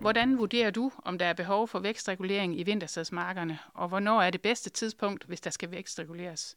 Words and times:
Hvordan 0.00 0.38
vurderer 0.38 0.70
du, 0.70 0.92
om 1.04 1.18
der 1.18 1.26
er 1.26 1.32
behov 1.32 1.68
for 1.68 1.78
vækstregulering 1.78 2.60
i 2.60 2.62
vintersædsmarkerne, 2.62 3.58
og 3.74 3.88
hvornår 3.88 4.22
er 4.22 4.30
det 4.30 4.42
bedste 4.42 4.70
tidspunkt, 4.70 5.24
hvis 5.24 5.40
der 5.40 5.50
skal 5.50 5.70
vækstreguleres? 5.70 6.56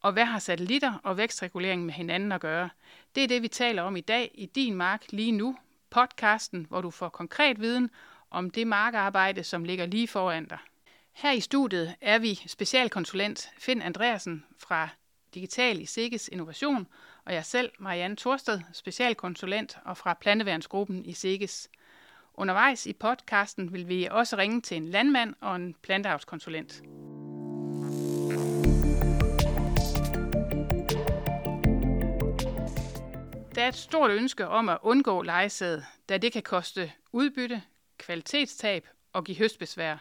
Og 0.00 0.12
hvad 0.12 0.24
har 0.24 0.38
satellitter 0.38 0.94
og 1.02 1.16
vækstregulering 1.16 1.86
med 1.86 1.94
hinanden 1.94 2.32
at 2.32 2.40
gøre? 2.40 2.70
Det 3.14 3.24
er 3.24 3.28
det, 3.28 3.42
vi 3.42 3.48
taler 3.48 3.82
om 3.82 3.96
i 3.96 4.00
dag 4.00 4.30
i 4.34 4.46
Din 4.46 4.74
Mark 4.74 5.04
lige 5.12 5.32
nu, 5.32 5.56
podcasten, 5.90 6.66
hvor 6.68 6.80
du 6.80 6.90
får 6.90 7.08
konkret 7.08 7.60
viden 7.60 7.90
om 8.30 8.50
det 8.50 8.66
markarbejde, 8.66 9.44
som 9.44 9.64
ligger 9.64 9.86
lige 9.86 10.08
foran 10.08 10.44
dig. 10.44 10.58
Her 11.12 11.32
i 11.32 11.40
studiet 11.40 11.94
er 12.00 12.18
vi 12.18 12.34
specialkonsulent 12.46 13.50
Finn 13.58 13.82
Andreasen 13.82 14.44
fra 14.58 14.88
Digital 15.34 15.80
i 15.80 15.86
Sikkes 15.86 16.28
Innovation, 16.28 16.86
og 17.24 17.34
jeg 17.34 17.44
selv, 17.44 17.72
Marianne 17.78 18.16
Torsted, 18.16 18.60
specialkonsulent 18.72 19.78
og 19.84 19.96
fra 19.96 20.14
Planteværnsgruppen 20.14 21.04
i 21.04 21.12
Sikkes. 21.12 21.68
Undervejs 22.34 22.86
i 22.86 22.92
podcasten 22.92 23.72
vil 23.72 23.88
vi 23.88 24.08
også 24.10 24.36
ringe 24.36 24.60
til 24.60 24.76
en 24.76 24.88
landmand 24.88 25.34
og 25.40 25.56
en 25.56 25.74
planteavlskonsulent. 25.82 26.82
Der 33.54 33.62
er 33.62 33.68
et 33.68 33.74
stort 33.74 34.10
ønske 34.10 34.48
om 34.48 34.68
at 34.68 34.78
undgå 34.82 35.22
lejesæd, 35.22 35.82
da 36.08 36.18
det 36.18 36.32
kan 36.32 36.42
koste 36.42 36.92
udbytte, 37.12 37.62
kvalitetstab 37.98 38.88
og 39.12 39.24
give 39.24 39.38
høstbesvær. 39.38 39.96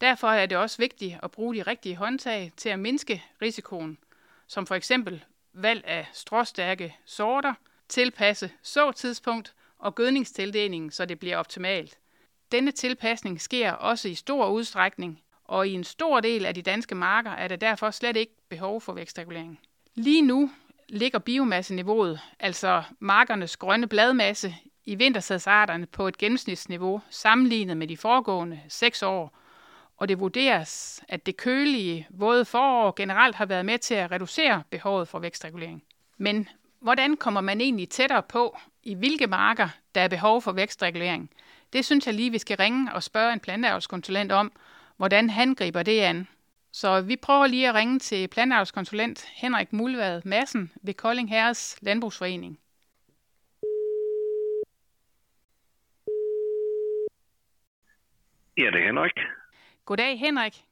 Derfor 0.00 0.28
er 0.28 0.46
det 0.46 0.58
også 0.58 0.78
vigtigt 0.78 1.16
at 1.22 1.30
bruge 1.30 1.54
de 1.54 1.62
rigtige 1.62 1.96
håndtag 1.96 2.52
til 2.56 2.68
at 2.68 2.78
mindske 2.78 3.24
risikoen, 3.42 3.98
som 4.46 4.66
for 4.66 4.74
eksempel 4.74 5.24
valg 5.52 5.84
af 5.86 6.08
stråstærke 6.12 6.96
sorter, 7.04 7.54
tilpasse 7.88 8.50
såtidspunkt 8.62 9.54
og 9.84 9.94
gødningstildelingen, 9.94 10.90
så 10.90 11.04
det 11.04 11.18
bliver 11.18 11.36
optimalt. 11.36 11.98
Denne 12.52 12.70
tilpasning 12.70 13.40
sker 13.40 13.72
også 13.72 14.08
i 14.08 14.14
stor 14.14 14.48
udstrækning, 14.50 15.22
og 15.44 15.68
i 15.68 15.72
en 15.72 15.84
stor 15.84 16.20
del 16.20 16.46
af 16.46 16.54
de 16.54 16.62
danske 16.62 16.94
marker 16.94 17.30
er 17.30 17.48
der 17.48 17.56
derfor 17.56 17.90
slet 17.90 18.16
ikke 18.16 18.32
behov 18.48 18.80
for 18.80 18.92
vækstregulering. 18.92 19.60
Lige 19.94 20.22
nu 20.22 20.50
ligger 20.88 21.18
biomasseniveauet, 21.18 22.20
altså 22.40 22.82
markernes 22.98 23.56
grønne 23.56 23.86
bladmasse, 23.86 24.54
i 24.84 24.94
vintersædsarterne 24.94 25.86
på 25.86 26.08
et 26.08 26.18
gennemsnitsniveau 26.18 27.00
sammenlignet 27.10 27.76
med 27.76 27.88
de 27.88 27.96
foregående 27.96 28.60
seks 28.68 29.02
år, 29.02 29.38
og 29.96 30.08
det 30.08 30.20
vurderes, 30.20 31.02
at 31.08 31.26
det 31.26 31.36
kølige 31.36 32.06
våde 32.10 32.44
forår 32.44 32.92
generelt 32.96 33.36
har 33.36 33.46
været 33.46 33.66
med 33.66 33.78
til 33.78 33.94
at 33.94 34.10
reducere 34.10 34.62
behovet 34.70 35.08
for 35.08 35.18
vækstregulering. 35.18 35.82
Men 36.18 36.48
hvordan 36.84 37.16
kommer 37.16 37.40
man 37.40 37.60
egentlig 37.60 37.88
tættere 37.88 38.22
på, 38.22 38.58
i 38.82 38.94
hvilke 38.94 39.26
marker 39.26 39.68
der 39.94 40.00
er 40.00 40.08
behov 40.08 40.42
for 40.42 40.52
vækstregulering? 40.52 41.30
Det 41.72 41.84
synes 41.84 42.06
jeg 42.06 42.14
lige, 42.14 42.30
vi 42.30 42.38
skal 42.38 42.56
ringe 42.56 42.92
og 42.94 43.02
spørge 43.02 43.32
en 43.32 43.40
planteavlskonsulent 43.40 44.32
om, 44.32 44.52
hvordan 44.96 45.30
han 45.30 45.54
griber 45.54 45.82
det 45.82 46.00
an. 46.00 46.28
Så 46.72 47.00
vi 47.00 47.16
prøver 47.16 47.46
lige 47.46 47.68
at 47.68 47.74
ringe 47.74 47.98
til 47.98 48.28
planteavlskonsulent 48.28 49.24
Henrik 49.34 49.72
Mulvad 49.72 50.22
Madsen 50.24 50.72
ved 50.82 50.94
Kolding 50.94 51.28
Herres 51.28 51.78
Landbrugsforening. 51.82 52.58
Ja, 58.56 58.70
det 58.70 58.80
er 58.80 58.86
Henrik. 58.86 59.18
Goddag 59.84 60.18
Henrik. 60.18 60.64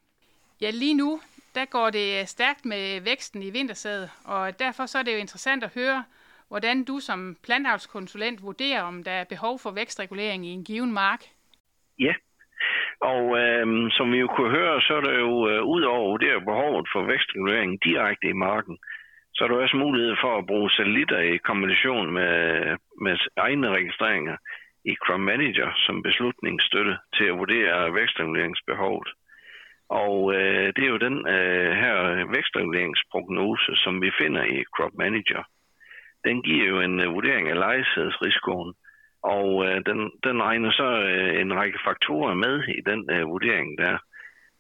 Ja, 0.61 0.71
lige 0.71 0.95
nu 0.95 1.21
der 1.55 1.65
går 1.65 1.91
det 1.91 2.21
øh, 2.21 2.27
stærkt 2.27 2.65
med 2.65 3.01
væksten 3.01 3.43
i 3.43 3.51
vintersædet, 3.51 4.11
og 4.25 4.59
derfor 4.59 4.87
så 4.87 4.99
er 4.99 5.03
det 5.03 5.13
jo 5.13 5.19
interessant 5.19 5.65
at 5.65 5.75
høre, 5.75 6.05
hvordan 6.49 6.85
du 6.85 7.01
som 7.01 7.37
plantavlskonsulent 7.45 8.43
vurderer, 8.43 8.83
om 8.83 9.05
der 9.05 9.11
er 9.11 9.25
behov 9.25 9.59
for 9.59 9.71
vækstregulering 9.71 10.47
i 10.47 10.49
en 10.49 10.65
given 10.65 10.93
mark. 10.93 11.23
Ja, 11.99 12.15
og 13.01 13.39
øh, 13.43 13.91
som 13.91 14.13
vi 14.13 14.19
jo 14.19 14.27
kunne 14.27 14.51
høre, 14.59 14.81
så 14.81 14.93
er 14.95 15.01
der 15.01 15.15
jo 15.19 15.49
øh, 15.51 15.63
ud 15.75 15.83
over 15.83 16.11
vurdere 16.11 16.41
behovet 16.41 16.87
for 16.93 17.03
vækstregulering 17.03 17.85
direkte 17.85 18.27
i 18.29 18.41
marken, 18.49 18.79
så 19.35 19.45
er 19.45 19.49
der 19.49 19.57
også 19.57 19.77
mulighed 19.77 20.17
for 20.21 20.39
at 20.39 20.47
bruge 20.47 20.71
satellitter 20.71 21.19
i 21.19 21.37
kombination 21.37 22.13
med, 22.13 22.35
med 23.01 23.17
egne 23.37 23.69
registreringer 23.69 24.37
i 24.85 24.95
Crop 24.95 25.21
Manager 25.21 25.69
som 25.77 26.03
beslutningsstøtte 26.03 26.99
til 27.17 27.25
at 27.25 27.39
vurdere 27.39 27.95
vækstreguleringsbehovet. 27.95 29.09
Og 29.93 30.35
øh, 30.35 30.67
det 30.77 30.85
er 30.85 30.93
jo 30.95 31.05
den 31.07 31.19
øh, 31.37 31.73
her 31.83 31.97
vækstreguleringsprognose, 32.35 33.73
som 33.77 34.03
vi 34.03 34.11
finder 34.21 34.43
i 34.45 34.65
Crop 34.75 34.95
Manager. 34.95 35.43
Den 36.25 36.43
giver 36.43 36.67
jo 36.69 36.81
en 36.81 37.01
øh, 37.01 37.15
vurdering 37.15 37.49
af 37.49 37.59
lejesædsrisikoen, 37.59 38.75
og 39.23 39.67
øh, 39.67 39.77
den, 39.89 39.99
den 40.25 40.43
regner 40.43 40.71
så 40.71 40.89
øh, 41.13 41.41
en 41.41 41.55
række 41.55 41.79
faktorer 41.87 42.35
med 42.35 42.55
i 42.79 42.81
den 42.91 43.11
øh, 43.11 43.29
vurdering 43.29 43.79
der. 43.79 43.99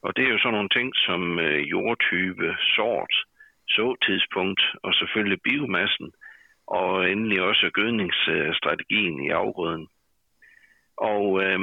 Og 0.02 0.16
det 0.16 0.24
er 0.24 0.32
jo 0.32 0.38
sådan 0.38 0.54
nogle 0.54 0.68
ting 0.68 0.92
som 0.96 1.38
øh, 1.38 1.60
jordtype, 1.70 2.56
sort, 2.76 3.14
såtidspunkt 3.68 4.62
og 4.82 4.94
selvfølgelig 4.94 5.42
biomassen, 5.42 6.12
og 6.66 7.10
endelig 7.10 7.42
også 7.42 7.70
gødningsstrategien 7.74 9.22
i 9.26 9.28
afgrøden. 9.28 9.88
Og 10.96 11.42
øh, 11.44 11.60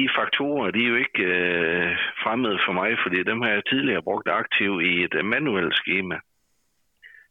de 0.00 0.08
faktorer, 0.18 0.70
de 0.70 0.84
er 0.84 0.88
jo 0.88 0.96
ikke 1.04 1.24
øh, 1.34 1.96
fremmede 2.22 2.58
for 2.66 2.72
mig, 2.80 2.90
fordi 3.02 3.18
dem 3.30 3.40
har 3.42 3.50
jeg 3.50 3.62
tidligere 3.70 4.06
brugt 4.08 4.28
aktivt 4.28 4.82
i 4.90 4.92
et 5.06 5.14
øh, 5.14 5.24
manuelt 5.24 5.74
schema, 5.74 6.16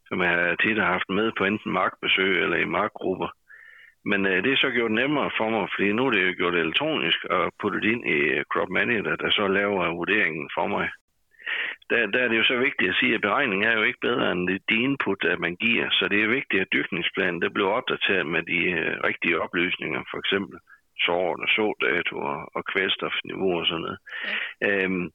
som 0.07 0.21
jeg 0.21 0.55
tit 0.63 0.77
har 0.81 0.89
haft 0.95 1.09
med 1.09 1.31
på 1.37 1.43
enten 1.45 1.71
markbesøg 1.71 2.43
eller 2.43 2.57
i 2.57 2.73
markgrupper. 2.77 3.29
Men 4.05 4.25
øh, 4.25 4.43
det 4.43 4.51
er 4.51 4.63
så 4.63 4.69
gjort 4.69 4.91
nemmere 4.91 5.31
for 5.37 5.49
mig, 5.49 5.67
fordi 5.75 5.91
nu 5.91 6.01
er 6.05 6.11
det 6.11 6.21
jo 6.27 6.33
gjort 6.37 6.55
elektronisk 6.55 7.19
at 7.37 7.51
putte 7.59 7.81
det 7.81 7.91
ind 7.93 8.03
i 8.17 8.19
øh, 8.35 8.43
Crop 8.51 8.69
Manager, 8.69 9.15
der 9.15 9.29
så 9.29 9.47
laver 9.47 9.95
vurderingen 9.99 10.49
for 10.57 10.67
mig. 10.67 10.89
Der, 11.89 12.07
der 12.13 12.19
er 12.23 12.27
det 12.27 12.37
jo 12.37 12.43
så 12.43 12.57
vigtigt 12.57 12.89
at 12.89 12.99
sige, 12.99 13.15
at 13.15 13.21
beregningen 13.21 13.69
er 13.69 13.75
jo 13.77 13.83
ikke 13.83 14.05
bedre 14.07 14.31
end 14.31 14.47
det 14.47 14.61
de 14.69 14.77
input, 14.87 15.23
at 15.33 15.39
man 15.39 15.55
giver. 15.55 15.87
Så 15.89 16.07
det 16.11 16.19
er 16.23 16.35
vigtigt, 16.37 16.61
at 16.61 16.73
dyrkningsplanen 16.73 17.41
det 17.41 17.53
bliver 17.53 17.69
opdateret 17.69 18.25
med 18.25 18.43
de 18.43 18.59
øh, 18.79 18.97
rigtige 19.09 19.41
oplysninger, 19.41 20.01
for 20.11 20.17
eksempel 20.23 20.59
sort 21.01 21.39
og 21.45 21.49
sådato 21.55 22.15
og, 22.31 22.39
og 22.55 22.63
kvælstofniveau 22.71 23.59
og 23.59 23.65
sådan 23.65 23.81
noget. 23.81 23.99
Ja. 24.61 24.67
Øhm, 24.67 25.11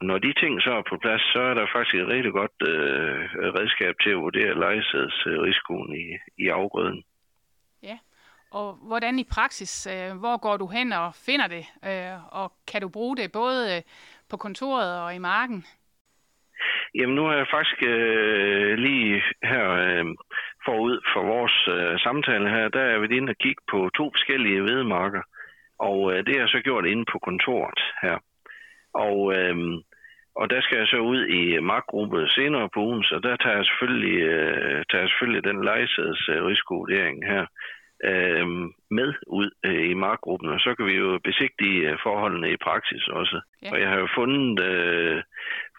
når 0.00 0.18
de 0.18 0.32
ting 0.32 0.62
så 0.62 0.70
er 0.70 0.82
på 0.90 0.96
plads, 1.02 1.22
så 1.32 1.40
er 1.40 1.54
der 1.54 1.66
faktisk 1.74 1.94
et 1.94 2.08
rigtig 2.08 2.32
godt 2.32 2.56
øh, 2.68 3.20
redskab 3.58 3.94
til 4.02 4.10
at 4.10 4.22
vurdere 4.26 4.60
lejesædsrisikoen 4.60 5.94
i, 6.04 6.06
i 6.44 6.48
afgrøden. 6.48 7.04
Ja, 7.82 7.98
og 8.50 8.78
hvordan 8.88 9.18
i 9.18 9.24
praksis, 9.34 9.86
øh, 9.86 10.18
hvor 10.18 10.36
går 10.40 10.56
du 10.56 10.66
hen 10.66 10.92
og 10.92 11.14
finder 11.14 11.46
det, 11.46 11.64
øh, 11.88 12.34
og 12.42 12.52
kan 12.72 12.80
du 12.80 12.88
bruge 12.88 13.16
det 13.16 13.32
både 13.32 13.76
øh, 13.76 13.82
på 14.30 14.36
kontoret 14.36 15.00
og 15.02 15.14
i 15.14 15.18
marken? 15.18 15.64
Jamen 16.94 17.14
nu 17.14 17.24
har 17.24 17.34
jeg 17.34 17.46
faktisk 17.50 17.82
øh, 17.82 18.74
lige 18.78 19.22
her 19.42 19.70
øh, 19.70 20.04
forud 20.70 20.96
for 21.12 21.22
vores 21.34 21.56
øh, 21.76 21.98
samtale 22.06 22.48
her, 22.56 22.68
der 22.68 22.84
er 22.92 22.98
vi 22.98 23.16
inde 23.16 23.30
og 23.34 23.40
kigge 23.44 23.62
på 23.72 23.78
to 23.98 24.04
forskellige 24.14 24.60
hvedemarker, 24.66 25.22
og 25.88 25.98
øh, 26.12 26.18
det 26.24 26.32
har 26.34 26.42
jeg 26.42 26.54
så 26.54 26.60
gjort 26.68 26.86
inde 26.92 27.04
på 27.12 27.18
kontoret 27.28 27.80
her. 28.02 28.16
Og, 29.06 29.18
øh, 29.36 29.56
og 30.40 30.50
der 30.52 30.60
skal 30.62 30.78
jeg 30.78 30.88
så 30.94 31.00
ud 31.12 31.20
i 31.40 31.42
markgruppe 31.72 32.28
senere 32.28 32.68
på 32.74 32.80
ugen, 32.88 33.04
så 33.04 33.16
der 33.26 33.36
tager 33.36 33.56
jeg 33.56 33.66
selvfølgelig, 33.66 34.18
øh, 34.34 34.78
tager 34.88 35.02
jeg 35.02 35.10
selvfølgelig 35.10 35.44
den 35.50 35.64
lejesædsrisikovurdering 35.68 37.16
her 37.32 37.44
øh, 38.10 38.46
med 38.98 39.10
ud 39.40 39.50
øh, 39.66 39.90
i 39.92 39.94
markgruppen, 39.94 40.48
og 40.54 40.60
så 40.60 40.70
kan 40.74 40.86
vi 40.86 40.94
jo 41.04 41.20
besigtige 41.24 41.98
forholdene 42.02 42.48
i 42.52 42.62
praksis 42.66 43.04
også. 43.08 43.40
Ja. 43.62 43.70
Og 43.72 43.80
jeg 43.80 43.88
har 43.88 43.98
jo 43.98 44.08
fundet, 44.18 44.64
øh, 44.72 45.22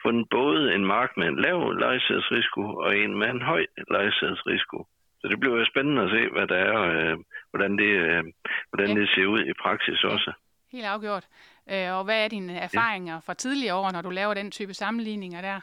fundet 0.03 0.25
både 0.29 0.75
en 0.75 0.85
mark 0.85 1.12
med 1.17 1.28
en 1.28 1.41
lav 1.41 1.72
lejesædsrisiko 1.72 2.62
og 2.85 2.97
en 2.97 3.17
med 3.19 3.29
en 3.29 3.41
høj 3.41 3.66
lejesædsrisiko. 3.91 4.87
Så 5.22 5.28
det 5.28 5.40
bliver 5.40 5.58
jo 5.58 5.66
spændende 5.66 6.02
at 6.02 6.09
se, 6.09 6.22
hvad 6.35 6.47
der 6.47 6.55
er, 6.55 6.79
øh, 6.81 7.17
hvordan, 7.52 7.78
det, 7.78 7.91
øh, 8.05 8.23
hvordan 8.70 8.90
ja. 8.90 8.99
det 8.99 9.09
ser 9.09 9.25
ud 9.25 9.41
i 9.52 9.53
praksis 9.64 10.03
også. 10.03 10.31
Helt 10.72 10.85
afgjort. 10.85 11.25
Øh, 11.72 11.90
og 11.97 12.03
hvad 12.03 12.23
er 12.23 12.28
dine 12.28 12.53
erfaringer 12.67 13.14
ja. 13.14 13.20
fra 13.25 13.34
tidligere 13.34 13.75
år, 13.75 13.91
når 13.91 14.02
du 14.02 14.09
laver 14.09 14.34
den 14.34 14.52
type 14.52 14.73
sammenligninger 14.73 15.41
der? 15.41 15.59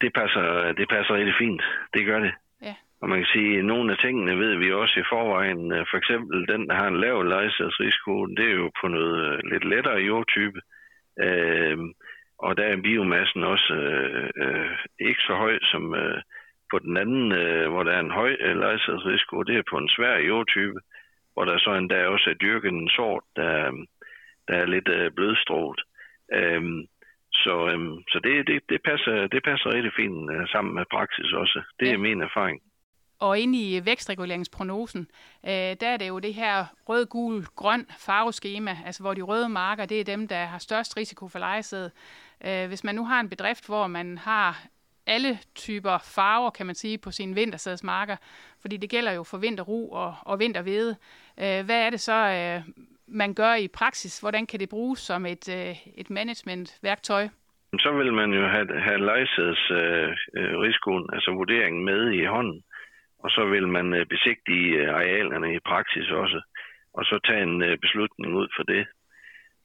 Det 0.00 0.12
passer, 0.14 0.72
det 0.72 0.88
passer 0.88 1.14
rigtig 1.14 1.34
fint. 1.38 1.62
Det 1.94 2.06
gør 2.06 2.18
det. 2.18 2.32
Ja. 2.62 2.74
Og 3.00 3.08
man 3.08 3.18
kan 3.18 3.28
sige, 3.32 3.58
at 3.58 3.64
nogle 3.64 3.92
af 3.92 3.98
tingene 3.98 4.38
ved 4.38 4.56
vi 4.56 4.72
også 4.72 5.00
i 5.00 5.08
forvejen. 5.12 5.72
Øh, 5.72 5.86
for 5.90 5.96
eksempel 5.96 6.48
den, 6.48 6.68
der 6.68 6.74
har 6.74 6.88
en 6.88 7.00
lav 7.00 7.22
lejesædsrisiko, 7.22 8.26
det 8.26 8.46
er 8.50 8.56
jo 8.62 8.70
på 8.80 8.88
noget 8.88 9.16
øh, 9.32 9.38
lidt 9.52 9.64
lettere 9.64 10.00
jordtype. 10.10 10.60
Øh, 11.24 11.78
og 12.38 12.56
der 12.56 12.64
er 12.64 12.82
biomassen 12.82 13.42
også 13.44 13.74
øh, 13.74 14.30
øh, 14.36 14.78
ikke 15.00 15.20
så 15.20 15.34
høj 15.34 15.58
som 15.62 15.94
øh, 15.94 16.22
på 16.70 16.78
den 16.78 16.96
anden, 16.96 17.32
øh, 17.32 17.70
hvor 17.70 17.82
der 17.82 17.92
er 17.92 18.00
en 18.00 18.10
høj 18.10 18.36
øh, 18.40 18.56
lejesadsrisiko. 18.56 19.42
Det 19.42 19.56
er 19.56 19.70
på 19.70 19.78
en 19.78 19.88
svær 19.88 20.16
jordtype, 20.18 20.80
hvor 21.32 21.44
der 21.44 21.58
så 21.58 21.74
endda 21.74 22.06
også 22.06 22.30
er 22.30 22.34
dyrket 22.34 22.72
en 22.72 22.88
sort, 22.88 23.24
der, 23.36 23.70
der 24.48 24.54
er 24.54 24.66
lidt 24.66 24.88
øh, 24.88 25.12
blødstrålet. 25.12 25.80
Øhm, 26.32 26.86
så 27.32 27.54
øh, 27.70 27.78
så 28.12 28.20
det, 28.24 28.46
det, 28.46 28.62
det, 28.68 28.80
passer, 28.84 29.26
det 29.26 29.42
passer 29.44 29.74
rigtig 29.74 29.92
fint 29.96 30.30
øh, 30.32 30.48
sammen 30.48 30.74
med 30.74 30.84
praksis 30.90 31.32
også. 31.32 31.62
Det 31.80 31.88
er 31.88 31.92
ja. 31.92 31.98
min 31.98 32.22
erfaring. 32.22 32.60
Og 33.18 33.38
inde 33.38 33.58
i 33.58 33.86
vækstreguleringsprognosen, 33.86 35.06
øh, 35.46 35.50
der 35.80 35.88
er 35.88 35.96
det 35.96 36.08
jo 36.08 36.18
det 36.18 36.34
her 36.34 36.64
rød, 36.88 37.06
gul, 37.06 37.44
grøn 37.44 37.86
farveskema, 38.06 38.76
altså 38.86 39.02
hvor 39.02 39.14
de 39.14 39.22
røde 39.22 39.48
marker, 39.48 39.86
det 39.86 40.00
er 40.00 40.04
dem, 40.04 40.28
der 40.28 40.44
har 40.44 40.58
størst 40.58 40.96
risiko 40.96 41.28
for 41.28 41.38
lejesæd. 41.38 41.90
Øh, 42.44 42.68
hvis 42.68 42.84
man 42.84 42.94
nu 42.94 43.04
har 43.04 43.20
en 43.20 43.28
bedrift, 43.28 43.66
hvor 43.66 43.86
man 43.86 44.18
har 44.18 44.66
alle 45.06 45.38
typer 45.54 45.98
farver, 46.16 46.50
kan 46.50 46.66
man 46.66 46.74
sige, 46.74 46.98
på 46.98 47.10
sine 47.10 47.34
vintersædsmarker, 47.34 48.16
fordi 48.60 48.76
det 48.76 48.90
gælder 48.90 49.12
jo 49.12 49.22
for 49.22 49.38
vinterru 49.38 49.92
og, 49.92 50.14
og 50.22 50.38
vintervede. 50.38 50.96
Øh, 51.38 51.64
hvad 51.64 51.86
er 51.86 51.90
det 51.90 52.00
så, 52.00 52.18
øh, 52.36 52.62
man 53.06 53.34
gør 53.34 53.54
i 53.54 53.68
praksis? 53.68 54.20
Hvordan 54.20 54.46
kan 54.46 54.60
det 54.60 54.68
bruges 54.68 55.00
som 55.00 55.26
et, 55.26 55.48
øh, 55.58 55.76
et 55.96 56.10
managementværktøj? 56.10 57.28
Så 57.78 57.92
vil 57.92 58.12
man 58.12 58.32
jo 58.32 58.48
have, 58.48 58.80
have 58.80 59.00
lejesædsrisikoen, 59.10 61.02
øh, 61.02 61.08
øh 61.08 61.14
altså 61.16 61.30
vurderingen 61.30 61.84
med 61.84 62.12
i 62.12 62.24
hånden, 62.24 62.62
og 63.18 63.30
så 63.30 63.44
vil 63.44 63.68
man 63.68 63.94
øh, 63.94 64.06
besigtige 64.06 64.76
øh, 64.76 64.94
arealerne 64.94 65.54
i 65.54 65.58
praksis 65.58 66.10
også, 66.10 66.40
og 66.94 67.04
så 67.04 67.18
tage 67.26 67.42
en 67.42 67.62
øh, 67.62 67.78
beslutning 67.78 68.34
ud 68.34 68.48
for 68.56 68.62
det. 68.62 68.86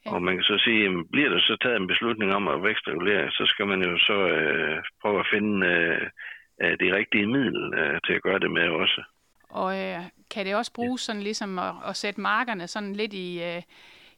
Ja. 0.06 0.12
Og 0.14 0.22
man 0.22 0.36
kan 0.36 0.44
så 0.44 0.58
sige, 0.66 0.86
at 0.86 0.92
bliver 1.12 1.30
der 1.30 1.40
så 1.40 1.58
taget 1.62 1.78
en 1.78 1.88
beslutning 1.88 2.34
om 2.34 2.48
at 2.48 2.64
vækstregulere, 2.64 3.32
så 3.32 3.44
skal 3.46 3.68
man 3.68 3.82
jo 3.84 3.98
så 3.98 4.18
øh, 4.28 4.84
prøve 5.02 5.20
at 5.20 5.28
finde 5.34 5.68
øh, 5.68 6.78
det 6.80 6.94
rigtige 6.94 7.28
middel 7.28 7.74
øh, 7.74 8.00
til 8.06 8.14
at 8.14 8.22
gøre 8.22 8.40
det 8.40 8.52
med 8.52 8.68
også. 8.68 9.04
Og 9.50 9.80
øh, 9.80 10.00
kan 10.32 10.46
det 10.46 10.56
også 10.56 10.74
bruges 10.74 11.02
sådan 11.02 11.22
ligesom 11.22 11.60
at, 11.60 11.74
at 11.86 11.96
sætte 11.96 12.22
markerne 12.22 12.68
sådan 12.68 12.94
lidt 12.94 13.14
i, 13.14 13.44
øh, 13.44 13.62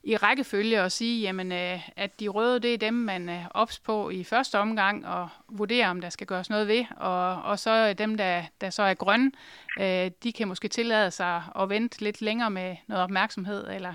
i 0.03 0.15
rækkefølge 0.15 0.81
og 0.81 0.91
sige, 0.91 1.21
jamen, 1.21 1.51
øh, 1.51 1.89
at 1.95 2.19
de 2.19 2.27
røde, 2.27 2.59
det 2.59 2.73
er 2.73 2.77
dem, 2.77 2.93
man 2.93 3.29
er 3.29 3.45
ops 3.51 3.79
på 3.79 4.09
i 4.09 4.23
første 4.23 4.59
omgang 4.59 5.07
og 5.07 5.29
vurderer, 5.49 5.89
om 5.89 6.01
der 6.01 6.09
skal 6.09 6.27
gøres 6.27 6.49
noget 6.49 6.67
ved. 6.67 6.85
Og, 6.97 7.41
og 7.43 7.59
så 7.59 7.93
dem, 7.93 8.17
der, 8.17 8.43
der 8.61 8.69
så 8.69 8.83
er 8.83 8.93
grønne, 8.93 9.31
øh, 9.79 10.11
de 10.23 10.33
kan 10.37 10.47
måske 10.47 10.67
tillade 10.67 11.11
sig 11.11 11.43
at 11.59 11.69
vente 11.69 12.03
lidt 12.03 12.21
længere 12.21 12.49
med 12.49 12.75
noget 12.87 13.03
opmærksomhed, 13.03 13.67
eller 13.67 13.93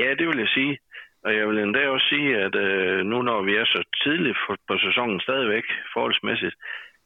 Ja, 0.00 0.14
det 0.18 0.26
vil 0.28 0.38
jeg 0.38 0.48
sige. 0.48 0.78
Og 1.24 1.36
jeg 1.36 1.48
vil 1.48 1.58
endda 1.58 1.88
også 1.88 2.06
sige, 2.08 2.36
at 2.46 2.54
øh, 2.54 3.06
nu 3.06 3.22
når 3.22 3.42
vi 3.42 3.56
er 3.56 3.64
så 3.64 3.80
tidligt 4.02 4.38
på 4.68 4.74
sæsonen 4.78 5.20
stadigvæk 5.20 5.64
forholdsmæssigt, 5.92 6.56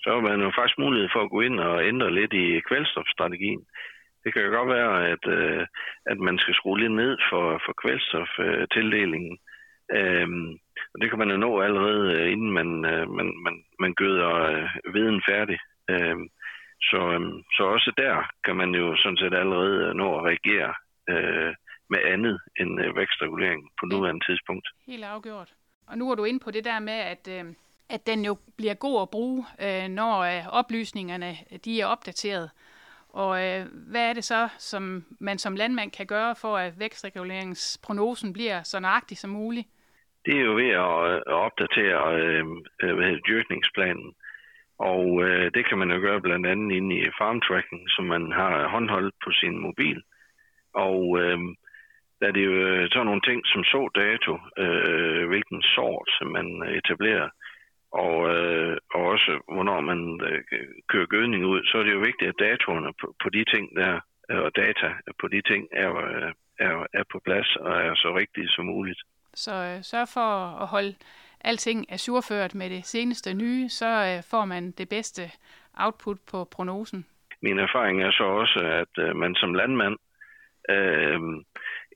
så 0.03 0.11
har 0.11 0.21
man 0.21 0.41
jo 0.41 0.53
faktisk 0.59 0.79
mulighed 0.79 1.09
for 1.13 1.21
at 1.23 1.31
gå 1.31 1.41
ind 1.41 1.61
og 1.61 1.87
ændre 1.87 2.15
lidt 2.15 2.33
i 2.33 2.61
kvælstofstrategien. 2.69 3.63
Det 4.25 4.33
kan 4.33 4.43
jo 4.43 4.51
godt 4.59 4.69
være, 4.69 5.09
at, 5.09 5.25
øh, 5.27 5.67
at 6.07 6.19
man 6.19 6.39
skal 6.39 6.55
skrue 6.55 6.81
lidt 6.81 6.93
ned 6.93 7.19
for, 7.31 7.63
for 7.65 7.73
kvælstoftildelingen. 7.83 9.39
Øhm, 9.99 10.51
og 10.93 10.97
det 11.01 11.11
kan 11.11 11.19
man 11.19 11.31
jo 11.31 11.37
nå 11.37 11.61
allerede, 11.61 12.15
øh, 12.15 12.33
inden 12.33 12.53
man, 12.53 12.85
øh, 12.85 13.11
man, 13.11 13.29
man, 13.45 13.65
man 13.79 13.95
gøder 13.95 14.33
øh, 14.35 14.95
viden 14.95 15.23
færdig. 15.29 15.59
Øhm, 15.91 16.29
så, 16.91 17.01
øh, 17.15 17.21
så 17.57 17.63
også 17.65 17.93
der 17.97 18.31
kan 18.45 18.57
man 18.57 18.75
jo 18.75 18.97
sådan 18.97 19.17
set 19.17 19.35
allerede 19.35 19.95
nå 19.95 20.19
at 20.19 20.25
reagere 20.25 20.75
øh, 21.09 21.55
med 21.95 22.01
andet 22.15 22.37
end 22.61 22.73
øh, 22.85 22.97
vækstregulering 22.97 23.63
på 23.79 23.85
nuværende 23.87 24.25
tidspunkt. 24.29 24.67
Helt 24.87 25.05
afgjort. 25.05 25.51
Og 25.87 25.99
nu 25.99 26.11
er 26.11 26.15
du 26.15 26.25
inde 26.25 26.41
på 26.45 26.51
det 26.51 26.65
der 26.65 26.79
med, 26.79 26.99
at, 27.13 27.29
øh, 27.37 27.45
at 27.89 28.07
den 28.07 28.25
jo 28.25 28.37
bliver 28.57 28.75
god 28.75 29.03
at 29.03 29.11
bruge, 29.11 29.45
øh, 29.65 29.89
når 29.89 30.15
øh, 30.33 30.43
oplysningerne 30.61 31.31
de 31.65 31.81
er 31.81 31.87
opdateret. 31.87 32.51
Og 33.13 33.33
øh, 33.47 33.67
hvad 33.91 34.09
er 34.09 34.13
det 34.13 34.25
så, 34.25 34.49
som 34.59 35.05
man 35.21 35.39
som 35.39 35.57
landmand 35.57 35.91
kan 35.91 36.07
gøre 36.07 36.35
for, 36.43 36.57
at 36.57 36.79
vækstreguleringsprognosen 36.79 38.33
bliver 38.33 38.63
så 38.63 38.81
nøjagtig 38.81 39.19
som 39.19 39.31
muligt? 39.31 39.67
Det 40.27 40.35
er 40.37 40.45
jo 40.45 40.55
ved 40.55 40.71
at, 40.87 40.97
at 41.33 41.39
opdatere 41.47 42.01
øh, 42.21 42.45
øh 42.83 42.95
hvad 42.95 43.07
hedder, 43.07 43.29
dyrkningsplanen. 43.29 44.15
Og 44.79 45.23
øh, 45.25 45.51
det 45.55 45.69
kan 45.69 45.79
man 45.79 45.91
jo 45.91 45.99
gøre 45.99 46.21
blandt 46.21 46.47
andet 46.47 46.77
inde 46.77 46.97
i 46.97 47.17
farm 47.19 47.41
tracking, 47.41 47.83
som 47.89 48.05
man 48.05 48.33
har 48.33 48.69
håndholdt 48.69 49.15
på 49.25 49.31
sin 49.31 49.59
mobil. 49.59 50.03
Og 50.75 51.19
øh, 51.21 51.39
der 52.23 52.29
er 52.29 52.37
det 52.39 52.45
jo 52.45 52.53
øh, 52.53 52.91
sådan 52.91 53.07
nogle 53.07 53.27
ting 53.29 53.41
som 53.53 53.65
så 53.65 53.83
dato, 53.95 54.33
øh, 54.65 55.29
hvilken 55.29 55.63
sort 55.63 56.11
man 56.37 56.47
etablerer, 56.79 57.29
og, 57.93 58.17
øh, 58.35 58.77
og 58.95 59.03
også 59.15 59.33
hvornår 59.55 59.81
man 59.81 60.21
øh, 60.29 60.41
kører 60.89 61.07
gødning 61.07 61.47
ud, 61.47 61.61
så 61.65 61.79
er 61.79 61.83
det 61.83 61.93
jo 61.93 61.99
vigtigt, 61.99 62.29
at 62.29 62.41
datoerne 62.49 62.93
på, 63.01 63.15
på 63.23 63.29
de 63.37 63.45
ting 63.45 63.77
der, 63.77 64.01
øh, 64.31 64.41
og 64.47 64.57
data 64.57 64.89
på 65.21 65.29
de 65.29 65.41
ting 65.51 65.63
er, 65.73 65.91
øh, 66.07 66.33
er, 66.67 66.87
er 66.93 67.05
på 67.13 67.19
plads 67.25 67.57
og 67.57 67.73
er 67.89 67.95
så 67.95 68.15
rigtige 68.21 68.49
som 68.49 68.65
muligt. 68.65 69.01
Så 69.35 69.55
øh, 69.55 69.83
sørg 69.83 70.09
for 70.15 70.29
at 70.63 70.67
holde 70.67 70.95
alting 71.41 71.93
ajourført 71.93 72.55
med 72.55 72.71
det 72.71 72.85
seneste 72.85 73.35
nye, 73.35 73.69
så 73.69 73.91
øh, 74.09 74.23
får 74.31 74.45
man 74.45 74.71
det 74.71 74.89
bedste 74.89 75.23
output 75.75 76.19
på 76.31 76.45
prognosen. 76.45 77.07
Min 77.43 77.59
erfaring 77.59 78.03
er 78.03 78.11
så 78.11 78.25
også, 78.25 78.61
at 78.83 79.05
øh, 79.05 79.17
man 79.17 79.35
som 79.35 79.55
landmand 79.55 79.97
øh, 80.71 81.21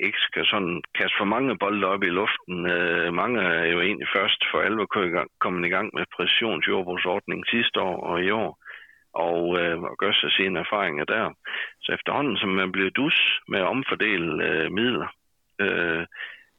ikke 0.01 0.19
skal 0.19 0.47
sådan 0.47 0.83
kaste 0.95 1.17
for 1.19 1.25
mange 1.25 1.59
bolde 1.59 1.87
op 1.87 2.03
i 2.03 2.17
luften. 2.21 2.67
Øh, 2.67 3.15
mange 3.15 3.41
er 3.41 3.67
jo 3.67 3.81
egentlig 3.81 4.09
først 4.17 4.41
for 4.51 4.59
alvor 4.61 4.87
kommet 5.41 5.67
i 5.67 5.71
gang 5.71 5.91
med 5.95 6.05
præcisionsjordbrugsordningen 6.17 7.45
sidste 7.51 7.81
år 7.81 8.01
og 8.11 8.23
i 8.23 8.31
år, 8.31 8.59
og, 9.15 9.61
øh, 9.61 9.83
og 9.83 9.97
gør 9.99 10.13
sig 10.13 10.33
sine 10.33 10.59
erfaringer 10.59 11.05
der. 11.05 11.35
Så 11.83 11.93
efterhånden, 11.93 12.37
som 12.37 12.49
man 12.49 12.73
bliver 12.73 12.91
dus 12.91 13.41
med 13.49 13.59
at 13.61 13.67
omfordele 13.75 14.45
øh, 14.49 14.73
midler, 14.73 15.09
øh, 15.61 16.07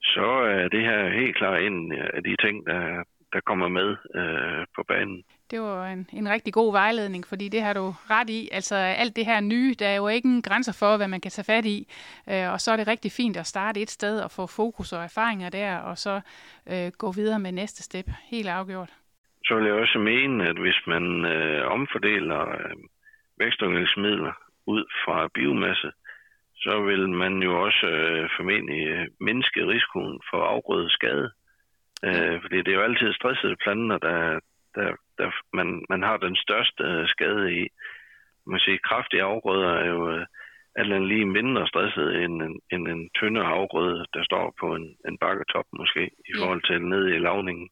så 0.01 0.27
er 0.55 0.67
det 0.67 0.81
her 0.81 1.09
helt 1.09 1.37
klart 1.37 1.61
en 1.61 1.91
af 1.91 2.23
de 2.23 2.35
ting, 2.35 2.65
der, 2.67 3.03
der 3.33 3.39
kommer 3.45 3.67
med 3.67 3.89
øh, 4.15 4.65
på 4.75 4.83
banen. 4.87 5.23
Det 5.51 5.61
var 5.61 5.87
en, 5.87 6.07
en 6.13 6.29
rigtig 6.29 6.53
god 6.53 6.71
vejledning, 6.71 7.27
fordi 7.27 7.49
det 7.49 7.61
har 7.61 7.73
du 7.73 7.95
ret 8.09 8.29
i. 8.29 8.49
Altså 8.51 8.75
alt 8.75 9.15
det 9.15 9.25
her 9.25 9.39
nye, 9.39 9.75
der 9.79 9.87
er 9.87 9.95
jo 9.95 10.07
ikke 10.07 10.27
en 10.27 10.41
grænser 10.41 10.73
for, 10.79 10.97
hvad 10.97 11.07
man 11.07 11.21
kan 11.21 11.31
tage 11.31 11.45
fat 11.45 11.65
i. 11.65 11.87
Øh, 12.29 12.51
og 12.51 12.61
så 12.61 12.71
er 12.71 12.77
det 12.77 12.87
rigtig 12.87 13.11
fint 13.11 13.37
at 13.37 13.47
starte 13.47 13.81
et 13.81 13.89
sted 13.89 14.19
og 14.19 14.31
få 14.31 14.47
fokus 14.47 14.93
og 14.93 15.03
erfaringer 15.03 15.49
der, 15.49 15.77
og 15.77 15.97
så 15.97 16.21
øh, 16.71 16.91
gå 16.97 17.11
videre 17.11 17.39
med 17.39 17.51
næste 17.51 17.83
step. 17.83 18.05
Helt 18.29 18.49
afgjort. 18.49 18.89
Så 19.45 19.55
vil 19.55 19.65
jeg 19.65 19.73
også 19.73 19.99
mene, 19.99 20.49
at 20.49 20.57
hvis 20.57 20.79
man 20.87 21.25
øh, 21.25 21.71
omfordeler 21.71 22.41
øh, 22.49 22.75
vækstordningsmidler 23.37 24.33
ud 24.65 24.83
fra 25.05 25.27
biomasse, 25.33 25.91
så 26.55 26.81
vil 26.81 27.09
man 27.09 27.33
jo 27.47 27.63
også 27.65 27.87
øh, 27.87 28.29
formentlig 28.37 28.87
øh, 28.87 29.07
mindske 29.19 29.67
risikoen 29.67 30.19
for 30.29 30.43
afgrødet 30.43 30.91
skade. 30.91 31.31
Øh, 32.05 32.41
fordi 32.41 32.57
det 32.57 32.67
er 32.67 32.77
jo 32.79 32.87
altid 32.89 33.13
stressede 33.13 33.55
planter, 33.63 33.97
der, 33.97 34.39
der, 34.75 34.95
der 35.17 35.31
man, 35.53 35.85
man 35.89 36.03
har 36.03 36.17
den 36.17 36.35
største 36.35 36.83
øh, 36.83 37.07
skade 37.07 37.53
i. 37.61 37.67
Man 38.45 38.59
siger, 38.59 38.77
kraftige 38.89 39.23
afgrøder 39.23 39.69
er 39.69 39.89
jo 39.89 40.11
øh, 40.11 40.25
alt 40.75 41.07
lige 41.07 41.25
mindre 41.25 41.67
stresset 41.67 42.23
end 42.23 42.41
en, 42.41 42.59
end 42.71 42.87
en 42.87 43.09
tyndere 43.19 43.45
afgrøde, 43.45 44.05
der 44.13 44.23
står 44.23 44.53
på 44.59 44.75
en, 44.75 44.95
en 45.07 45.17
bakketop 45.17 45.65
måske, 45.73 46.03
i 46.29 46.33
forhold 46.39 46.61
til 46.67 46.81
ned 46.81 47.07
i 47.07 47.17
lavningen. 47.17 47.69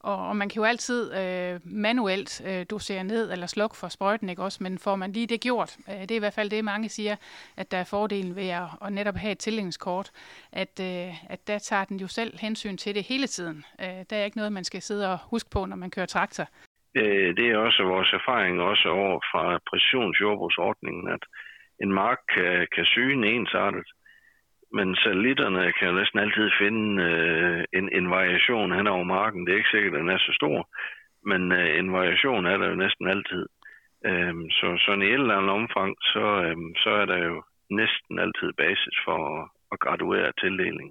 Og, 0.00 0.28
og 0.28 0.36
man 0.36 0.48
kan 0.48 0.60
jo 0.60 0.64
altid 0.64 1.14
øh, 1.14 1.60
manuelt 1.64 2.42
øh, 2.46 2.66
dosere 2.70 3.04
ned 3.04 3.32
eller 3.32 3.46
slukke 3.46 3.76
for 3.76 3.88
sprøjten, 3.88 4.28
ikke 4.28 4.42
også? 4.42 4.62
Men 4.62 4.78
får 4.78 4.96
man 4.96 5.12
lige 5.12 5.26
det 5.26 5.40
gjort, 5.40 5.76
øh, 5.88 6.00
det 6.00 6.10
er 6.10 6.16
i 6.16 6.18
hvert 6.18 6.34
fald 6.34 6.50
det, 6.50 6.64
mange 6.64 6.88
siger, 6.88 7.16
at 7.56 7.70
der 7.70 7.78
er 7.78 7.84
fordelen 7.84 8.36
ved 8.36 8.48
at, 8.48 8.68
at 8.84 8.92
netop 8.92 9.16
have 9.16 9.32
et 9.32 9.38
tillingskort, 9.38 10.10
at, 10.52 10.80
øh, 10.80 11.32
at 11.32 11.40
der 11.46 11.58
tager 11.58 11.84
den 11.84 12.00
jo 12.00 12.08
selv 12.08 12.38
hensyn 12.40 12.76
til 12.76 12.94
det 12.94 13.02
hele 13.02 13.26
tiden. 13.26 13.64
Øh, 13.80 14.04
der 14.10 14.16
er 14.16 14.24
ikke 14.24 14.36
noget, 14.36 14.52
man 14.52 14.64
skal 14.64 14.82
sidde 14.82 15.12
og 15.12 15.18
huske 15.30 15.50
på, 15.50 15.64
når 15.64 15.76
man 15.76 15.90
kører 15.90 16.06
traktor. 16.06 16.48
Øh, 16.94 17.36
det 17.36 17.50
er 17.50 17.56
også 17.56 17.82
vores 17.82 18.12
erfaring 18.12 18.60
også 18.60 18.88
over 18.88 19.20
fra 19.32 19.58
præcisionsjordbrugsordningen, 19.70 21.08
at 21.08 21.22
en 21.82 21.92
mark 21.92 22.18
kan, 22.34 22.66
kan 22.74 22.84
syne 22.84 23.26
ensartet, 23.26 23.86
men 24.72 24.96
satellitterne 24.96 25.72
kan 25.72 25.88
jo 25.88 25.94
næsten 25.94 26.18
altid 26.18 26.50
finde 26.60 27.02
øh, 27.02 27.64
en, 27.78 27.88
en 27.92 28.10
variation 28.10 28.72
hen 28.72 28.86
over 28.86 29.04
marken. 29.04 29.46
Det 29.46 29.52
er 29.52 29.56
ikke 29.56 29.74
sikkert, 29.74 29.94
at 29.94 30.00
den 30.00 30.10
er 30.10 30.18
så 30.18 30.32
stor, 30.40 30.68
men 31.30 31.52
øh, 31.52 31.78
en 31.78 31.92
variation 31.92 32.46
er 32.46 32.56
der 32.56 32.68
jo 32.68 32.74
næsten 32.74 33.08
altid. 33.08 33.46
Øhm, 34.06 34.50
så 34.50 34.66
sådan 34.86 35.02
i 35.02 35.06
et 35.06 35.12
eller 35.12 35.36
andet 35.36 35.50
omfang, 35.50 35.96
så, 36.00 36.26
øhm, 36.44 36.74
så 36.76 36.90
er 36.90 37.04
der 37.04 37.18
jo 37.24 37.42
næsten 37.70 38.18
altid 38.18 38.52
basis 38.52 38.96
for 39.04 39.18
at, 39.34 39.48
at 39.72 39.80
graduere 39.80 40.32
tildeling. 40.42 40.90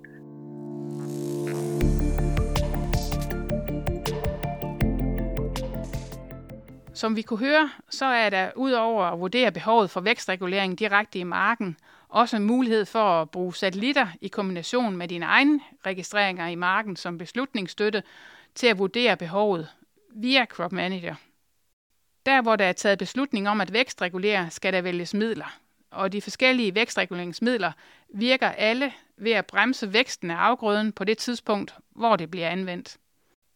Som 6.94 7.16
vi 7.16 7.22
kunne 7.22 7.40
høre, 7.40 7.70
så 7.90 8.06
er 8.06 8.30
der 8.30 8.52
udover 8.56 9.04
at 9.04 9.20
vurdere 9.20 9.52
behovet 9.52 9.90
for 9.90 10.02
vækstregulering 10.02 10.80
direkte 10.80 11.20
i 11.20 11.24
marken, 11.24 11.78
også 12.10 12.38
en 12.38 12.44
mulighed 12.44 12.86
for 12.86 13.22
at 13.22 13.30
bruge 13.30 13.56
satellitter 13.56 14.08
i 14.22 14.28
kombination 14.28 14.98
med 14.98 15.08
dine 15.08 15.26
egne 15.26 15.60
registreringer 15.86 16.48
i 16.48 16.56
marken 16.56 16.96
som 16.96 17.18
beslutningsstøtte 17.18 18.04
til 18.56 18.68
at 18.68 18.80
vurdere 18.80 19.18
behovet 19.18 19.68
via 20.16 20.46
Crop 20.46 20.72
Manager. 20.72 21.16
Der, 22.26 22.42
hvor 22.42 22.56
der 22.56 22.66
er 22.66 22.74
taget 22.74 23.00
beslutning 23.00 23.50
om 23.50 23.62
at 23.62 23.74
vækstregulere, 23.74 24.50
skal 24.50 24.74
der 24.74 24.82
vælges 24.82 25.14
midler. 25.14 25.60
Og 25.92 26.12
de 26.12 26.22
forskellige 26.22 26.76
vækstreguleringsmidler 26.76 27.72
virker 28.10 28.50
alle 28.50 28.94
ved 29.18 29.32
at 29.32 29.46
bremse 29.46 29.94
væksten 29.94 30.32
af 30.32 30.36
afgrøden 30.36 30.92
på 30.92 31.04
det 31.04 31.18
tidspunkt, 31.18 31.76
hvor 31.90 32.16
det 32.16 32.32
bliver 32.32 32.50
anvendt. 32.50 32.98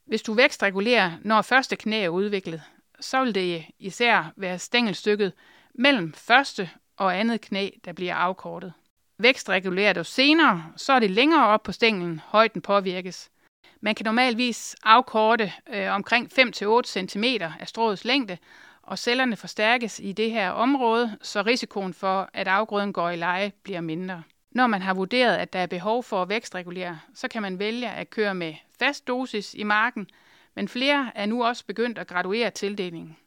Hvis 0.05 0.21
du 0.21 0.33
vækstregulerer, 0.33 1.11
når 1.21 1.41
første 1.41 1.75
knæ 1.75 2.03
er 2.03 2.09
udviklet, 2.09 2.61
så 2.99 3.23
vil 3.23 3.35
det 3.35 3.65
især 3.79 4.33
være 4.35 4.59
stængelstykket, 4.59 5.33
mellem 5.73 6.13
første 6.13 6.69
og 7.01 7.19
andet 7.19 7.41
knæ, 7.41 7.69
der 7.85 7.93
bliver 7.93 8.15
afkortet. 8.15 8.73
Vækstregulerer 9.17 9.93
du 9.93 10.03
senere, 10.03 10.65
så 10.77 10.93
er 10.93 10.99
det 10.99 11.11
længere 11.11 11.47
op 11.47 11.63
på 11.63 11.71
stænglen, 11.71 12.21
højden 12.25 12.61
påvirkes. 12.61 13.29
Man 13.81 13.95
kan 13.95 14.03
normalvis 14.03 14.75
afkorte 14.83 15.53
øh, 15.73 15.91
omkring 15.91 16.31
5-8 16.39 16.81
cm 16.85 17.23
af 17.59 17.67
stråets 17.67 18.05
længde, 18.05 18.37
og 18.81 18.99
cellerne 18.99 19.35
forstærkes 19.35 19.99
i 19.99 20.11
det 20.11 20.31
her 20.31 20.49
område, 20.49 21.17
så 21.21 21.41
risikoen 21.41 21.93
for, 21.93 22.29
at 22.33 22.47
afgrøden 22.47 22.93
går 22.93 23.09
i 23.09 23.15
leje, 23.15 23.51
bliver 23.63 23.81
mindre. 23.81 24.23
Når 24.51 24.67
man 24.67 24.81
har 24.81 24.93
vurderet, 24.93 25.37
at 25.37 25.53
der 25.53 25.59
er 25.59 25.67
behov 25.67 26.03
for 26.03 26.21
at 26.21 26.29
vækstregulere, 26.29 26.99
så 27.15 27.27
kan 27.27 27.41
man 27.41 27.59
vælge 27.59 27.89
at 27.89 28.09
køre 28.09 28.35
med 28.35 28.53
fast 28.79 29.07
dosis 29.07 29.53
i 29.53 29.63
marken, 29.63 30.07
men 30.55 30.67
flere 30.67 31.11
er 31.15 31.25
nu 31.25 31.43
også 31.43 31.65
begyndt 31.65 31.97
at 31.97 32.07
graduere 32.07 32.49
tildelingen. 32.49 33.17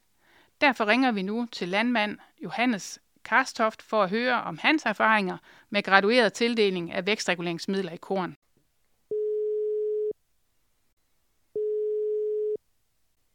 Derfor 0.60 0.86
ringer 0.86 1.12
vi 1.12 1.22
nu 1.22 1.46
til 1.52 1.68
landmand 1.68 2.18
Johannes 2.42 2.98
Karstoft 3.24 3.82
for 3.82 4.02
at 4.02 4.10
høre 4.10 4.42
om 4.42 4.58
hans 4.58 4.86
erfaringer 4.86 5.36
med 5.70 5.82
gradueret 5.82 6.32
tildeling 6.32 6.92
af 6.92 7.06
vækstreguleringsmidler 7.06 7.92
i 7.92 7.96
korn. 7.96 8.36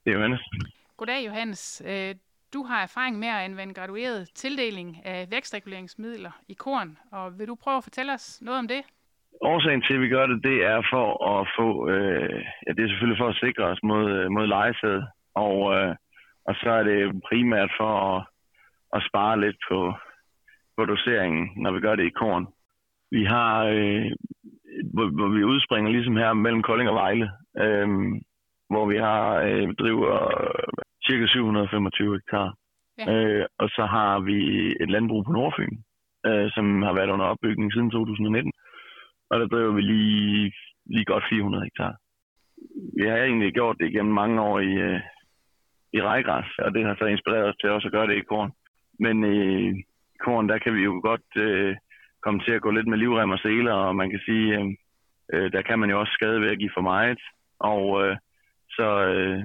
Det 0.05 0.11
er 0.11 0.17
Johannes. 0.17 0.41
Goddag 0.97 1.25
Johannes. 1.25 1.81
Øh, 1.85 2.15
du 2.53 2.63
har 2.63 2.83
erfaring 2.83 3.19
med 3.19 3.27
at 3.27 3.41
anvende 3.47 3.73
gradueret 3.73 4.29
tildeling 4.35 5.05
af 5.05 5.31
vækstreguleringsmidler 5.31 6.31
i 6.47 6.53
korn, 6.53 6.97
og 7.11 7.39
vil 7.39 7.47
du 7.47 7.55
prøve 7.55 7.77
at 7.77 7.83
fortælle 7.83 8.13
os 8.13 8.41
noget 8.41 8.59
om 8.59 8.67
det? 8.67 8.81
Årsagen 9.41 9.81
til, 9.81 9.93
at 9.93 10.01
vi 10.01 10.09
gør 10.09 10.25
det, 10.27 10.43
det 10.43 10.65
er 10.65 10.81
for 10.93 11.07
at 11.33 11.47
få, 11.57 11.89
øh, 11.89 12.43
ja, 12.67 12.71
det 12.71 12.83
er 12.83 12.89
selvfølgelig 12.89 13.21
for 13.21 13.29
at 13.29 13.39
sikre 13.43 13.63
os 13.63 13.83
mod, 13.83 14.29
mod 14.29 14.47
lejesæd, 14.47 15.01
og, 15.33 15.55
øh, 15.75 15.95
og 16.47 16.55
så 16.55 16.69
er 16.69 16.83
det 16.83 17.21
primært 17.29 17.71
for 17.79 17.91
at, 18.09 18.25
at 18.95 19.01
spare 19.09 19.41
lidt 19.41 19.57
på, 19.69 19.93
på 20.77 20.85
doseringen, 20.85 21.49
når 21.63 21.71
vi 21.71 21.79
gør 21.79 21.95
det 21.95 22.05
i 22.05 22.17
korn. 22.21 22.47
Vi 23.11 23.23
har, 23.23 23.65
øh, 23.65 24.11
hvor, 24.93 25.07
hvor 25.17 25.29
vi 25.37 25.43
udspringer 25.43 25.91
ligesom 25.91 26.15
her 26.15 26.33
mellem 26.33 26.61
Kolding 26.61 26.89
og 26.89 26.95
Vejle, 26.95 27.31
øh, 27.63 27.87
hvor 28.69 28.85
vi 28.91 28.97
har 28.97 29.23
øh, 29.47 29.73
driver 29.81 30.15
cirka 31.07 31.25
725 31.27 32.15
hektar. 32.15 32.53
Ja. 32.97 33.05
Øh, 33.13 33.45
og 33.57 33.69
så 33.69 33.83
har 33.85 34.19
vi 34.19 34.37
et 34.83 34.89
landbrug 34.89 35.25
på 35.25 35.31
Nordfyn, 35.31 35.75
øh, 36.27 36.47
som 36.55 36.81
har 36.81 36.93
været 36.93 37.09
under 37.09 37.25
opbygning 37.25 37.73
siden 37.73 37.91
2019. 37.91 38.51
Og 39.29 39.39
der 39.39 39.47
driver 39.47 39.73
vi 39.73 39.81
lige, 39.81 40.53
lige 40.85 41.05
godt 41.05 41.23
400 41.29 41.63
hektar. 41.63 41.93
Vi 42.97 43.03
har 43.07 43.17
egentlig 43.17 43.53
gjort 43.53 43.77
det 43.79 43.87
igennem 43.89 44.13
mange 44.13 44.41
år 44.41 44.59
i, 44.59 44.73
øh, 44.87 45.01
i 45.93 46.01
rejgræs, 46.01 46.49
og 46.65 46.73
det 46.73 46.85
har 46.85 46.95
så 46.99 47.05
inspireret 47.05 47.49
os 47.49 47.55
til 47.55 47.69
også 47.69 47.87
at 47.87 47.91
gøre 47.91 48.07
det 48.07 48.17
i 48.17 48.29
korn. 48.31 48.51
Men 48.99 49.23
øh, 49.23 49.75
i 50.15 50.17
korn, 50.25 50.49
der 50.49 50.57
kan 50.57 50.75
vi 50.75 50.81
jo 50.83 50.99
godt 51.03 51.29
øh, 51.35 51.75
komme 52.23 52.39
til 52.39 52.51
at 52.51 52.61
gå 52.61 52.71
lidt 52.71 52.87
med 52.87 52.97
livrem 52.97 53.29
og 53.29 53.39
seler, 53.39 53.73
og 53.73 53.95
man 53.95 54.09
kan 54.09 54.19
sige, 54.25 54.47
øh, 54.57 54.65
øh 55.33 55.51
der 55.51 55.61
kan 55.61 55.79
man 55.79 55.89
jo 55.89 55.99
også 55.99 56.13
skade 56.13 56.41
ved 56.41 56.49
at 56.49 56.59
give 56.59 56.75
for 56.77 56.81
meget. 56.81 57.19
Og 57.59 57.83
øh, 58.03 58.15
så 58.77 58.87
øh, 59.13 59.43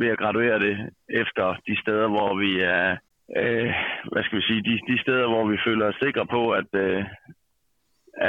ved 0.00 0.08
at 0.08 0.18
graduere 0.18 0.58
det 0.58 0.76
efter 1.08 1.56
de 1.66 1.80
steder, 1.82 2.08
hvor 2.08 2.30
vi 2.42 2.50
er, 2.60 2.96
øh, 3.40 3.72
hvad 4.12 4.22
skal 4.24 4.38
vi 4.38 4.44
sige, 4.48 4.62
de, 4.68 4.74
de 4.92 5.02
steder, 5.04 5.26
hvor 5.28 5.44
vi 5.46 5.64
føler 5.66 5.86
os 5.86 6.02
sikre 6.02 6.26
på, 6.26 6.50
at, 6.50 6.70
øh, 6.84 7.04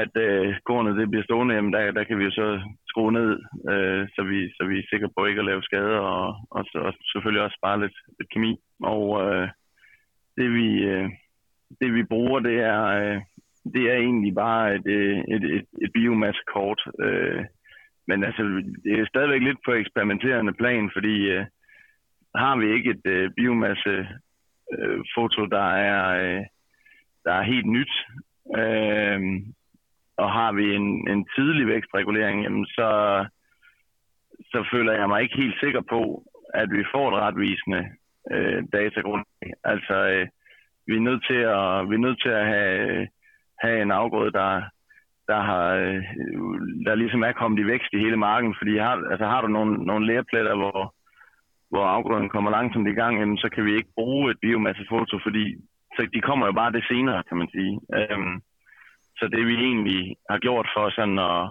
at 0.02 0.14
øh, 0.28 0.56
kornet 0.66 0.98
det 0.98 1.10
bliver 1.10 1.24
stående, 1.24 1.56
jamen 1.56 1.74
der, 1.74 1.92
der 1.92 2.04
kan 2.04 2.18
vi 2.20 2.24
jo 2.24 2.32
så 2.32 2.48
skrue 2.88 3.12
ned, 3.12 3.32
øh, 3.72 4.08
så, 4.16 4.22
vi, 4.30 4.38
så 4.58 4.62
vi 4.70 4.76
er 4.80 4.90
sikre 4.90 5.10
på 5.18 5.26
ikke 5.26 5.40
at 5.40 5.50
lave 5.52 5.64
skader, 5.64 6.00
og, 6.00 6.28
og, 6.52 6.66
så, 6.72 6.78
og 6.88 6.94
selvfølgelig 7.12 7.44
også 7.44 7.58
spare 7.60 7.82
lidt, 7.82 7.98
lidt 8.20 8.30
kemi. 8.34 8.52
Og 8.94 9.04
øh, 9.26 9.48
det, 10.38 10.54
vi, 10.54 10.84
øh, 10.84 11.10
det 11.82 11.94
vi 11.94 12.04
bruger, 12.04 12.40
det 12.40 12.60
er, 12.60 12.84
øh, 12.86 13.22
det 13.74 13.92
er 13.92 13.96
egentlig 13.96 14.36
bare 14.36 14.76
et, 14.76 14.88
øh, 14.88 15.18
et, 15.18 15.44
et, 15.44 15.66
et 15.82 15.92
biomassekort, 15.94 16.82
øh, 17.00 17.46
men 18.08 18.24
altså, 18.24 18.44
det 18.84 19.00
er 19.00 19.06
stadigvæk 19.06 19.42
lidt 19.42 19.58
på 19.66 19.72
eksperimenterende 19.74 20.54
plan, 20.54 20.90
fordi 20.94 21.16
øh, 21.30 21.46
har 22.36 22.58
vi 22.58 22.74
ikke 22.74 22.90
et 22.90 23.06
øh, 23.06 23.32
øh, 24.80 25.00
foto, 25.16 25.46
der 25.46 25.68
er, 25.74 26.04
øh, 26.24 26.44
der 27.24 27.34
er 27.34 27.42
helt 27.42 27.66
nyt, 27.66 27.94
øh, 28.58 29.20
og 30.18 30.32
har 30.32 30.52
vi 30.52 30.76
en, 30.76 31.10
en 31.10 31.28
tidlig 31.36 31.68
vækstregulering, 31.68 32.44
jamen 32.44 32.66
så, 32.66 32.90
så 34.52 34.68
føler 34.72 34.94
jeg 34.94 35.08
mig 35.08 35.22
ikke 35.22 35.38
helt 35.38 35.60
sikker 35.60 35.82
på, 35.82 36.24
at 36.54 36.72
vi 36.72 36.84
får 36.92 37.12
et 37.12 37.22
retvisende 37.22 37.90
øh, 38.32 38.64
datagrundlag. 38.74 39.48
Altså, 39.64 39.96
øh, 40.14 40.28
vi 40.88 40.96
er 40.96 41.08
nødt 41.08 41.24
til 41.30 41.40
at, 41.58 41.90
vi 41.90 41.94
er 41.96 42.06
nødt 42.06 42.22
til 42.22 42.30
at 42.30 42.46
have, 42.46 43.08
have 43.64 43.82
en 43.82 43.92
afgrøde, 43.92 44.32
der, 44.32 44.62
der, 45.28 45.42
har, 45.50 45.66
øh, 45.76 46.02
der 46.86 46.96
ligesom 46.96 47.22
er 47.24 47.32
kommet 47.32 47.60
i 47.60 47.68
vækst 47.68 47.94
i 47.94 48.04
hele 48.06 48.18
marken. 48.18 48.56
Fordi 48.60 48.78
har, 48.78 48.96
altså 49.12 49.26
har 49.26 49.42
du 49.42 49.48
nogle, 49.48 49.74
nogle 49.86 50.08
lærepletter, 50.08 50.56
hvor, 50.56 50.96
hvor 51.70 51.86
afgrøden 51.86 52.30
kommer 52.30 52.52
langsomt 52.52 52.88
i 52.88 52.98
gang, 53.02 53.20
jamen, 53.20 53.38
så 53.38 53.50
kan 53.50 53.66
vi 53.66 53.76
ikke 53.76 53.96
bruge 53.96 54.32
et 54.32 54.40
biomassefoto, 54.42 55.20
fordi 55.24 55.46
så 55.96 56.08
de 56.14 56.22
kommer 56.22 56.46
jo 56.46 56.52
bare 56.52 56.72
det 56.72 56.84
senere, 56.88 57.24
kan 57.30 57.38
man 57.38 57.50
sige. 57.56 57.74
Øhm, 57.98 58.42
så 59.18 59.28
det 59.28 59.48
vi 59.48 59.56
egentlig 59.56 60.16
har 60.30 60.40
gjort 60.40 60.68
for 60.76 60.90
sådan 60.90 61.20
at, 61.20 61.42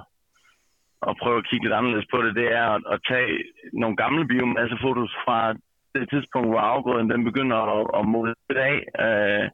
at 1.08 1.16
prøve 1.22 1.38
at 1.38 1.46
kigge 1.48 1.64
lidt 1.64 1.78
anderledes 1.78 2.06
på 2.10 2.22
det, 2.22 2.34
det 2.34 2.48
er 2.60 2.66
at, 2.76 2.82
at 2.92 3.00
tage 3.08 3.44
nogle 3.72 3.96
gamle 3.96 4.28
biomassefotos 4.28 5.12
fra 5.24 5.54
det 5.94 6.10
tidspunkt, 6.10 6.48
hvor 6.48 6.60
afgrøden 6.60 7.10
den 7.10 7.24
begynder 7.24 7.56
at, 7.56 7.86
at 7.98 8.08
modne 8.08 8.34
af. 8.70 8.78
Øh, 9.06 9.50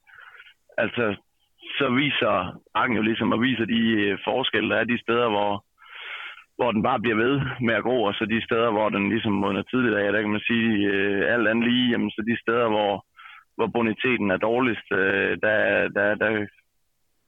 altså 0.78 1.04
så 1.78 1.87
viser 2.02 2.32
marken 2.75 2.97
jo 2.97 3.02
ligesom, 3.02 3.32
og 3.32 3.40
viser 3.40 3.64
de 3.64 3.80
øh, 4.04 4.18
forskelle, 4.25 4.70
der 4.70 4.76
er 4.80 4.85
de 4.85 5.02
steder, 5.04 5.28
hvor, 5.28 5.64
hvor 6.56 6.73
den 6.73 6.82
bare 6.82 7.00
bliver 7.00 7.16
ved 7.16 7.40
med 7.61 7.75
at 7.75 7.82
gro, 7.82 8.02
og 8.02 8.14
så 8.14 8.25
de 8.25 8.44
steder, 8.44 8.70
hvor 8.70 8.88
den 8.88 9.09
ligesom 9.09 9.32
modner 9.32 9.62
tidligt 9.62 9.97
af, 9.97 10.12
der 10.12 10.20
kan 10.20 10.30
man 10.30 10.49
sige, 10.50 10.70
øh, 10.92 11.35
alt 11.35 11.49
andet 11.49 11.68
lige, 11.70 11.90
jamen, 11.90 12.11
så 12.11 12.23
de 12.30 12.37
steder, 12.40 12.68
hvor, 12.68 13.06
hvor 13.56 13.66
boniteten 13.66 14.30
er 14.30 14.37
dårligst, 14.37 14.88
øh, 14.92 15.30
der, 15.44 15.88
der, 15.97 16.14
der, 16.14 16.47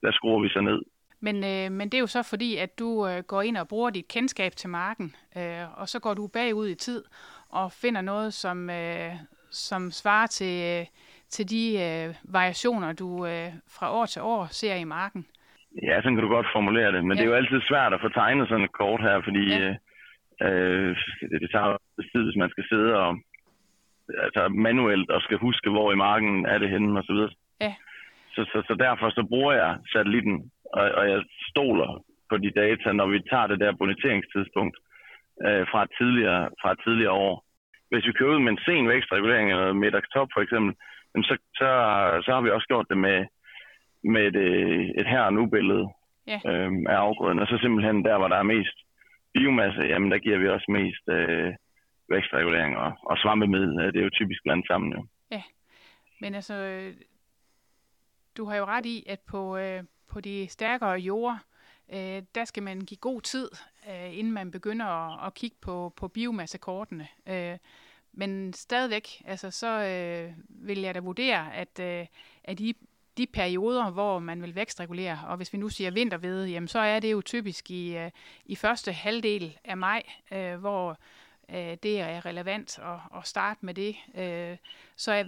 der 0.03 0.13
skruer 0.13 0.43
vi 0.43 0.49
så 0.49 0.61
ned. 0.61 0.81
Men, 1.21 1.37
øh, 1.37 1.73
men 1.79 1.89
det 1.89 1.95
er 1.95 2.01
jo 2.07 2.07
så 2.07 2.23
fordi, 2.23 2.57
at 2.57 2.79
du 2.79 3.07
øh, 3.07 3.23
går 3.23 3.43
ind 3.43 3.57
og 3.57 3.69
bruger 3.69 3.91
dit 3.91 4.09
kendskab 4.09 4.53
til 4.57 4.71
marken, 4.71 5.15
øh, 5.37 5.81
og 5.81 5.89
så 5.89 6.01
går 6.01 6.15
du 6.15 6.27
bagud 6.27 6.69
i 6.69 6.75
tid 6.75 7.05
og 7.53 7.73
finder 7.73 8.01
noget, 8.01 8.35
som, 8.35 8.71
øh, 8.71 9.13
som 9.51 9.91
svarer 9.91 10.27
til, 10.27 10.55
øh, 10.73 10.87
til 11.35 11.45
de 11.55 11.65
øh, 11.87 12.15
variationer, 12.39 12.93
du 12.93 13.27
øh, 13.27 13.49
fra 13.77 13.87
år 13.99 14.07
til 14.07 14.23
år 14.23 14.47
ser 14.51 14.75
i 14.75 14.85
marken? 14.85 15.27
Ja, 15.83 15.97
sådan 15.97 16.15
kan 16.17 16.25
du 16.25 16.35
godt 16.37 16.55
formulere 16.55 16.93
det, 16.93 17.05
men 17.05 17.17
ja. 17.17 17.23
det 17.23 17.25
er 17.25 17.33
jo 17.33 17.41
altid 17.41 17.61
svært 17.61 17.93
at 17.95 18.01
få 18.01 18.09
tegnet 18.09 18.49
sådan 18.49 18.65
et 18.65 18.73
kort 18.73 19.01
her, 19.01 19.21
fordi 19.25 19.45
ja. 19.49 19.75
øh, 20.47 20.91
øh 20.91 20.97
det 21.43 21.51
tager 21.51 21.77
tid, 22.13 22.23
hvis 22.25 22.41
man 22.43 22.51
skal 22.51 22.65
sidde 22.71 22.91
og 23.05 23.11
altså 24.25 24.49
manuelt 24.49 25.11
og 25.11 25.21
skal 25.23 25.39
huske, 25.39 25.71
hvor 25.71 25.93
i 25.93 26.03
marken 26.09 26.47
er 26.47 26.59
det 26.59 26.71
henne 26.71 26.99
og 26.99 27.05
så 27.05 27.13
videre. 27.13 27.33
Ja. 27.61 27.75
Så, 28.35 28.45
så, 28.53 28.63
så 28.69 28.75
derfor 28.75 29.11
så 29.11 29.23
bruger 29.29 29.53
jeg 29.53 29.79
satellitten, 29.93 30.51
og, 30.73 30.85
og 30.99 31.11
jeg 31.11 31.23
stoler 31.51 32.05
på 32.31 32.37
de 32.37 32.51
data, 32.51 32.93
når 32.93 33.07
vi 33.07 33.19
tager 33.31 33.47
det 33.47 33.61
der 33.61 33.73
boniteringstidspunkt 33.73 34.77
øh, 35.47 35.65
fra, 35.71 35.87
tidligere, 35.99 36.51
fra 36.63 36.75
tidligere 36.85 37.13
år. 37.13 37.45
Hvis 37.91 38.07
vi 38.07 38.13
kører 38.13 38.35
ud 38.35 38.43
med 38.43 38.53
en 38.53 38.65
sen 38.67 38.89
vækstregulering 38.89 39.51
eller 39.51 39.73
middagstop 39.73 40.29
for 40.35 40.41
eksempel, 40.41 40.75
så, 41.29 41.35
så, 41.59 41.69
så 42.25 42.31
har 42.35 42.41
vi 42.41 42.51
også 42.51 42.67
gjort 42.67 42.87
det 42.91 42.99
med, 42.99 43.19
med 44.05 44.23
et, 44.31 44.37
et 45.01 45.07
her 45.07 45.21
og 45.21 45.33
nu 45.33 45.47
billede 45.47 45.87
ja. 46.27 46.41
øhm, 46.47 46.87
af 46.87 46.97
afgrøden. 47.07 47.39
Og 47.39 47.47
så 47.47 47.59
simpelthen 47.61 48.05
der, 48.05 48.19
hvor 48.19 48.29
der 48.29 48.37
er 48.37 48.53
mest 48.57 48.77
biomasse, 49.35 49.81
jamen 49.81 50.11
der 50.11 50.19
giver 50.19 50.39
vi 50.39 50.49
også 50.49 50.67
mest 50.69 51.05
øh, 51.09 51.55
vækstregulering 52.09 52.77
og, 52.77 52.93
og 53.03 53.19
svampemiddel. 53.19 53.93
Det 53.93 53.97
er 54.01 54.05
jo 54.05 54.19
typisk 54.19 54.41
blandt 54.45 54.67
sammen 54.67 54.93
jo. 54.93 55.07
Ja, 55.31 55.43
men 56.21 56.35
altså, 56.35 56.57
du 58.37 58.45
har 58.45 58.57
jo 58.57 58.65
ret 58.65 58.87
i, 58.87 59.05
at 59.09 59.21
på, 59.31 59.57
øh, 59.57 59.83
på 60.13 60.21
de 60.21 60.47
stærkere 60.49 60.93
jorder, 60.93 61.39
øh, 61.93 62.23
der 62.35 62.45
skal 62.45 62.63
man 62.63 62.81
give 62.81 62.99
god 62.99 63.21
tid, 63.21 63.49
øh, 63.91 64.19
inden 64.19 64.33
man 64.33 64.51
begynder 64.51 64.87
at, 64.87 65.27
at 65.27 65.35
kigge 65.35 65.57
på, 65.61 65.93
på 65.97 66.09
biomassekortene. 66.09 67.09
Øh, 67.27 67.59
men 68.13 68.53
stadigvæk, 68.53 69.23
altså, 69.25 69.51
så 69.51 69.69
øh, 69.69 70.33
vil 70.49 70.81
jeg 70.81 70.95
da 70.95 71.01
vurdere, 71.01 71.55
at, 71.55 71.81
øh, 71.81 72.07
at 72.45 72.61
i 72.61 72.77
de 73.17 73.27
perioder, 73.27 73.91
hvor 73.91 74.19
man 74.19 74.43
vil 74.43 74.55
vækstregulere, 74.55 75.21
og 75.27 75.37
hvis 75.37 75.53
vi 75.53 75.59
nu 75.59 75.69
siger 75.69 75.91
vintervede, 75.91 76.49
jamen, 76.49 76.69
så 76.69 76.79
er 76.79 77.01
det 77.01 77.13
jo 77.13 77.21
typisk 77.21 77.71
i, 77.71 77.97
øh, 77.97 78.11
i 78.45 78.57
første 78.57 78.93
halvdel 78.93 79.59
af 79.65 79.77
maj, 79.77 80.03
øh, 80.33 80.55
hvor 80.55 80.99
øh, 81.49 81.77
det 81.83 82.01
er 82.01 82.27
relevant 82.27 82.79
at, 82.79 83.19
at 83.19 83.27
starte 83.27 83.67
med 83.67 83.75
det. 83.75 83.97
Øh, 84.15 84.57
så 84.97 85.13
jeg, 85.13 85.27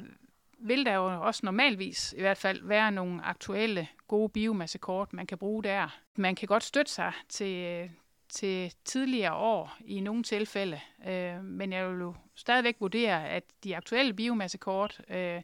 vil 0.58 0.86
der 0.86 0.94
jo 0.94 1.26
også 1.26 1.40
normalvis 1.44 2.14
i 2.18 2.20
hvert 2.20 2.38
fald 2.38 2.60
være 2.62 2.92
nogle 2.92 3.24
aktuelle 3.24 3.88
gode 4.08 4.28
biomassekort, 4.28 5.12
man 5.12 5.26
kan 5.26 5.38
bruge 5.38 5.62
der. 5.62 5.98
Man 6.16 6.34
kan 6.34 6.48
godt 6.48 6.62
støtte 6.62 6.92
sig 6.92 7.12
til, 7.28 7.56
øh, 7.56 7.90
til 8.34 8.74
tidligere 8.84 9.34
år 9.34 9.76
i 9.84 10.00
nogle 10.00 10.22
tilfælde, 10.22 10.80
øh, 11.06 11.44
men 11.44 11.72
jeg 11.72 11.90
vil 11.90 12.00
jo 12.00 12.14
stadigvæk 12.34 12.76
vurdere, 12.80 13.28
at 13.28 13.44
de 13.64 13.76
aktuelle 13.76 14.14
biomassekort 14.14 15.00
øh, 15.08 15.42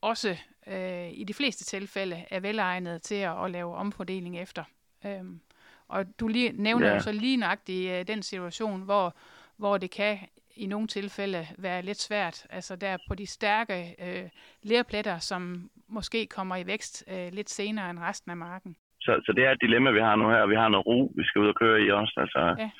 også 0.00 0.36
øh, 0.66 1.12
i 1.12 1.24
de 1.24 1.34
fleste 1.34 1.64
tilfælde 1.64 2.24
er 2.30 2.40
velegnet 2.40 3.02
til 3.02 3.14
at, 3.14 3.44
at 3.44 3.50
lave 3.50 3.74
omfordeling 3.74 4.38
efter. 4.38 4.64
Øhm, 5.06 5.40
og 5.88 6.20
du 6.20 6.28
lige, 6.28 6.52
nævner 6.52 6.88
ja. 6.88 6.94
jo 6.94 7.00
så 7.00 7.12
lige 7.12 7.36
nøjagtigt 7.36 7.92
øh, 7.92 8.06
den 8.06 8.22
situation, 8.22 8.82
hvor, 8.82 9.14
hvor 9.56 9.78
det 9.78 9.90
kan 9.90 10.18
i 10.56 10.66
nogle 10.66 10.88
tilfælde 10.88 11.48
være 11.58 11.82
lidt 11.82 12.00
svært. 12.00 12.46
Altså 12.50 12.76
der 12.76 12.98
på 13.08 13.14
de 13.14 13.26
stærke 13.26 13.94
øh, 13.98 14.30
lærpletter, 14.62 15.18
som 15.18 15.70
måske 15.88 16.26
kommer 16.26 16.56
i 16.56 16.66
vækst 16.66 17.04
øh, 17.06 17.32
lidt 17.32 17.50
senere 17.50 17.90
end 17.90 17.98
resten 17.98 18.30
af 18.30 18.36
marken. 18.36 18.76
Så, 19.04 19.12
så 19.26 19.30
det 19.36 19.42
er 19.44 19.50
et 19.52 19.64
dilemma, 19.66 19.90
vi 19.90 20.02
har 20.06 20.16
nu 20.16 20.26
her. 20.28 20.46
Vi 20.46 20.60
har 20.62 20.68
noget 20.68 20.86
ro, 20.86 20.98
vi 21.18 21.24
skal 21.24 21.42
ud 21.42 21.52
og 21.52 21.58
køre 21.62 21.82
i 21.82 21.90
også. 21.90 22.14
Altså, 22.22 22.40
ja. 22.62 22.70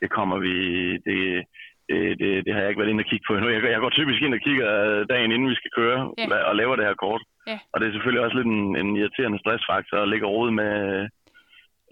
det 0.00 0.08
kommer 0.10 0.36
vi... 0.46 0.54
Det, 1.06 1.44
det, 1.88 2.18
det, 2.20 2.30
det 2.46 2.54
har 2.54 2.60
jeg 2.60 2.68
ikke 2.68 2.80
været 2.80 2.90
inde 2.90 3.04
og 3.04 3.10
kigge 3.10 3.26
på 3.26 3.34
endnu. 3.34 3.48
Jeg, 3.50 3.62
jeg 3.64 3.80
går 3.80 3.90
typisk 3.90 4.22
ind 4.22 4.34
og 4.34 4.40
kigger 4.40 4.68
dagen 5.12 5.32
inden 5.32 5.48
vi 5.48 5.60
skal 5.60 5.70
køre 5.78 6.00
ja. 6.18 6.44
og 6.48 6.56
laver 6.56 6.76
det 6.76 6.84
her 6.84 6.94
kort. 6.94 7.22
Ja. 7.46 7.58
Og 7.72 7.80
det 7.80 7.86
er 7.86 7.92
selvfølgelig 7.92 8.24
også 8.24 8.36
lidt 8.36 8.46
en, 8.46 8.76
en 8.76 8.96
irriterende 8.96 9.38
stressfaktor 9.38 9.98
at 10.02 10.08
ligge 10.08 10.26
råd 10.26 10.50
med 10.50 10.72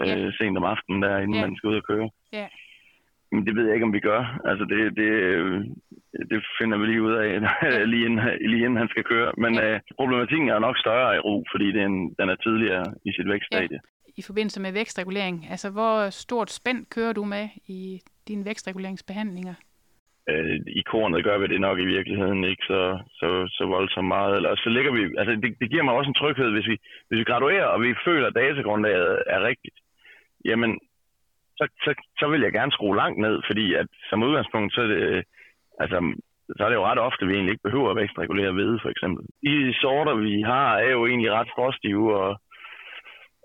ja. 0.07 0.17
øh, 0.17 0.33
sent 0.39 0.57
om 0.59 0.65
aftenen 0.65 1.03
der, 1.03 1.19
inden 1.19 1.35
ja. 1.35 1.47
man 1.47 1.57
skal 1.57 1.69
ud 1.69 1.77
og 1.77 1.87
køre. 1.91 2.11
Ja. 2.33 2.47
Men 3.35 3.47
det 3.47 3.57
ved 3.57 3.65
jeg 3.67 3.75
ikke, 3.75 3.89
om 3.89 3.93
vi 3.99 4.01
gør. 4.11 4.23
Altså, 4.51 4.65
det, 4.73 4.81
det, 5.01 5.11
det 6.31 6.41
finder 6.59 6.79
vi 6.79 6.87
lige 6.87 7.03
ud 7.03 7.15
af, 7.23 7.29
lige, 7.93 8.05
inden, 8.07 8.21
lige 8.51 8.65
inden 8.65 8.83
han 8.83 8.89
skal 8.89 9.05
køre. 9.05 9.33
Men 9.39 9.55
ja. 9.55 9.75
øh, 9.75 9.81
problematikken 10.01 10.49
er 10.49 10.59
nok 10.59 10.77
større 10.79 11.17
i 11.17 11.19
ro, 11.19 11.45
fordi 11.53 11.67
det 11.73 11.81
er 11.83 11.87
en, 11.87 12.15
den 12.21 12.29
er 12.29 12.37
tidligere 12.37 12.85
i 13.09 13.11
sit 13.17 13.29
vækststadie. 13.29 13.81
Ja. 13.83 14.13
I 14.17 14.23
forbindelse 14.23 14.61
med 14.61 14.73
vækstregulering, 14.73 15.47
altså 15.51 15.71
hvor 15.71 16.11
stort 16.11 16.51
spænd 16.51 16.87
kører 16.95 17.13
du 17.13 17.25
med 17.25 17.49
i 17.67 18.01
dine 18.29 18.45
vækstreguleringsbehandlinger? 18.45 19.55
øh, 20.31 20.57
i 20.81 20.83
kornet 20.91 21.25
gør 21.25 21.39
vi 21.39 21.47
det 21.47 21.61
nok 21.61 21.79
i 21.79 21.91
virkeligheden 21.97 22.45
ikke 22.45 22.65
så, 22.67 22.83
så, 23.19 23.29
så 23.57 23.65
voldsomt 23.67 24.09
meget. 24.09 24.37
Eller 24.37 24.57
så 24.57 24.69
ligger 24.69 24.93
vi, 24.93 25.03
altså 25.19 25.33
det, 25.43 25.51
det 25.61 25.71
giver 25.71 25.83
mig 25.83 25.95
også 25.95 26.09
en 26.09 26.21
tryghed, 26.21 26.51
hvis 26.51 26.69
vi, 26.69 26.77
hvis 27.09 27.19
vi 27.19 27.31
graduerer, 27.31 27.67
og 27.75 27.83
vi 27.83 27.95
føler, 28.05 28.27
at 28.27 28.35
datagrundlaget 28.35 29.23
er 29.27 29.41
rigtigt. 29.51 29.77
Jamen, 30.45 30.79
så, 31.59 31.65
så, 31.85 31.91
så 32.21 32.27
vil 32.29 32.41
jeg 32.41 32.53
gerne 32.53 32.73
skrue 32.73 32.97
langt 32.97 33.19
ned, 33.21 33.37
fordi 33.47 33.75
at 33.75 33.87
som 34.11 34.23
udgangspunkt, 34.23 34.75
så 34.75 34.81
er 34.81 34.87
det, 34.87 35.25
altså, 35.83 35.99
så 36.57 36.65
er 36.65 36.69
det 36.69 36.77
jo 36.77 36.87
ret 36.87 36.99
ofte, 36.99 37.23
at 37.23 37.29
vi 37.29 37.35
egentlig 37.35 37.53
ikke 37.53 37.69
behøver 37.69 37.91
at 37.91 37.97
vækstregulere 37.97 38.55
ved, 38.55 38.79
for 38.83 38.91
eksempel. 38.95 39.25
De 39.45 39.75
sorter, 39.83 40.15
vi 40.15 40.43
har, 40.43 40.79
er 40.79 40.91
jo 40.91 41.07
egentlig 41.07 41.33
ret 41.33 41.51
frostige, 41.57 41.99
og, 41.99 42.41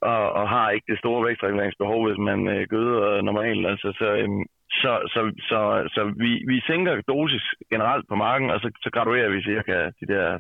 og, 0.02 0.32
og 0.40 0.50
har 0.50 0.70
ikke 0.70 0.92
det 0.92 1.00
store 1.00 1.26
vækstreguleringsbehov, 1.28 2.08
hvis 2.08 2.18
man 2.30 2.48
øh, 2.48 2.68
gøder 2.70 3.22
normalt. 3.22 3.68
Altså, 3.68 3.88
så, 4.00 4.08
øhm, 4.22 4.46
så, 4.82 4.92
så, 5.14 5.22
så, 5.50 5.60
så 5.96 6.02
vi, 6.24 6.32
vi 6.52 6.62
sænker 6.68 7.02
dosis 7.02 7.46
generelt 7.72 8.06
på 8.08 8.16
marken, 8.16 8.50
og 8.50 8.60
så, 8.60 8.72
så 8.84 8.90
graduerer 8.94 9.30
vi 9.30 9.44
cirka 9.44 9.76
de 10.00 10.06
der 10.14 10.40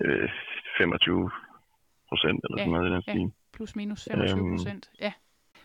øh, 0.00 0.28
25 0.78 1.30
procent 2.08 2.40
eller 2.44 2.58
ja, 2.58 2.64
sådan 2.64 2.72
noget 2.72 2.88
i 2.88 2.92
den 2.94 3.02
ja, 3.06 3.12
stil. 3.12 3.32
plus 3.56 3.76
minus 3.76 4.08
25 4.10 4.40
øhm. 4.40 4.52
procent, 4.54 4.84
øhm, 4.90 5.04
ja. 5.06 5.12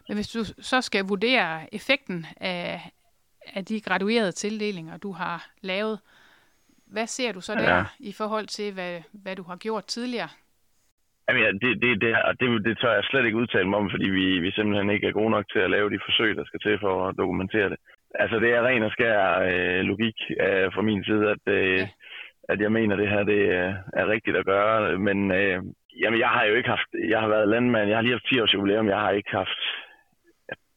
Men 0.10 0.18
hvis 0.18 0.32
du 0.36 0.42
så 0.72 0.82
skal 0.82 1.04
vurdere 1.06 1.76
effekten 1.76 2.26
af, 2.42 2.92
af 3.56 3.66
de 3.66 3.82
graduerede 3.82 4.32
tildelinger, 4.32 4.98
du 4.98 5.12
har 5.12 5.48
lavet, 5.62 6.00
hvad 6.94 7.08
ser 7.08 7.32
du 7.32 7.42
så 7.42 7.54
der 7.56 7.76
ja. 7.76 7.84
i 8.00 8.14
forhold 8.18 8.48
til, 8.48 8.74
hvad, 8.74 9.02
hvad 9.24 9.36
du 9.36 9.44
har 9.44 9.56
gjort 9.56 9.86
tidligere? 9.86 10.30
Jamen, 11.28 11.44
ja, 11.44 11.52
det, 11.52 11.82
det, 11.82 12.02
det, 12.02 12.12
det, 12.40 12.66
det 12.66 12.78
tør 12.78 12.94
jeg 12.94 13.04
slet 13.04 13.26
ikke 13.26 13.38
udtale 13.38 13.70
mig 13.70 13.80
om, 13.80 13.90
fordi 13.94 14.10
vi, 14.10 14.40
vi 14.40 14.52
simpelthen 14.52 14.90
ikke 14.90 15.08
er 15.08 15.12
gode 15.20 15.30
nok 15.30 15.46
til 15.54 15.60
at 15.60 15.70
lave 15.70 15.90
de 15.90 16.00
forsøg, 16.06 16.36
der 16.36 16.46
skal 16.46 16.60
til 16.60 16.80
for 16.80 17.08
at 17.08 17.18
dokumentere 17.18 17.70
det. 17.70 17.78
Altså, 18.16 18.40
det 18.40 18.50
er 18.54 18.66
ren 18.68 18.84
og 18.84 18.92
skær 18.92 19.40
øh, 19.52 19.82
logik 19.92 20.18
øh, 20.30 20.74
fra 20.74 20.82
min 20.82 21.04
side, 21.04 21.30
at, 21.30 21.44
øh, 21.48 21.80
ja. 21.80 21.88
at 22.50 22.60
jeg 22.62 22.72
mener, 22.72 22.96
at 22.96 23.00
det 23.02 23.10
her 23.10 23.24
det 23.24 23.42
er 24.02 24.08
rigtigt 24.08 24.38
at 24.38 24.46
gøre. 24.46 24.98
Men 24.98 25.32
øh, 25.32 25.64
jamen, 26.02 26.20
jeg 26.20 26.30
har 26.30 26.44
jo 26.44 26.56
ikke 26.56 26.70
haft... 26.70 26.90
Jeg 27.10 27.20
har 27.20 27.28
været 27.28 27.48
landmand, 27.50 27.90
jeg 27.90 27.98
har 27.98 28.02
lige 28.02 28.18
haft 28.18 28.30
10 28.30 28.40
års 28.40 28.54
jubilæum, 28.54 28.88
jeg 28.88 29.00
har 29.00 29.12
ikke 29.12 29.32
haft... 29.32 29.62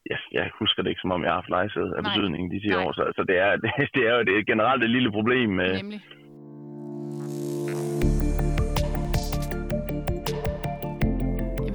Jeg, 0.09 0.19
jeg 0.31 0.45
husker 0.59 0.81
det 0.83 0.89
ikke, 0.89 1.01
som 1.01 1.11
om 1.11 1.23
jeg 1.23 1.31
har 1.31 1.39
haft 1.41 1.49
lejset 1.49 1.93
af 1.97 2.03
betydning 2.03 2.51
de 2.51 2.59
10 2.59 2.67
Nej. 2.67 2.83
år. 2.83 2.91
Så, 2.93 3.03
så 3.15 3.23
det, 3.29 3.37
er, 3.45 3.51
det, 3.63 3.71
det 3.95 4.03
er 4.09 4.15
jo 4.17 4.23
det, 4.23 4.47
generelt 4.47 4.83
et 4.83 4.89
lille 4.89 5.11
problem. 5.11 5.49
med... 5.49 5.71
Nemlig 5.77 6.01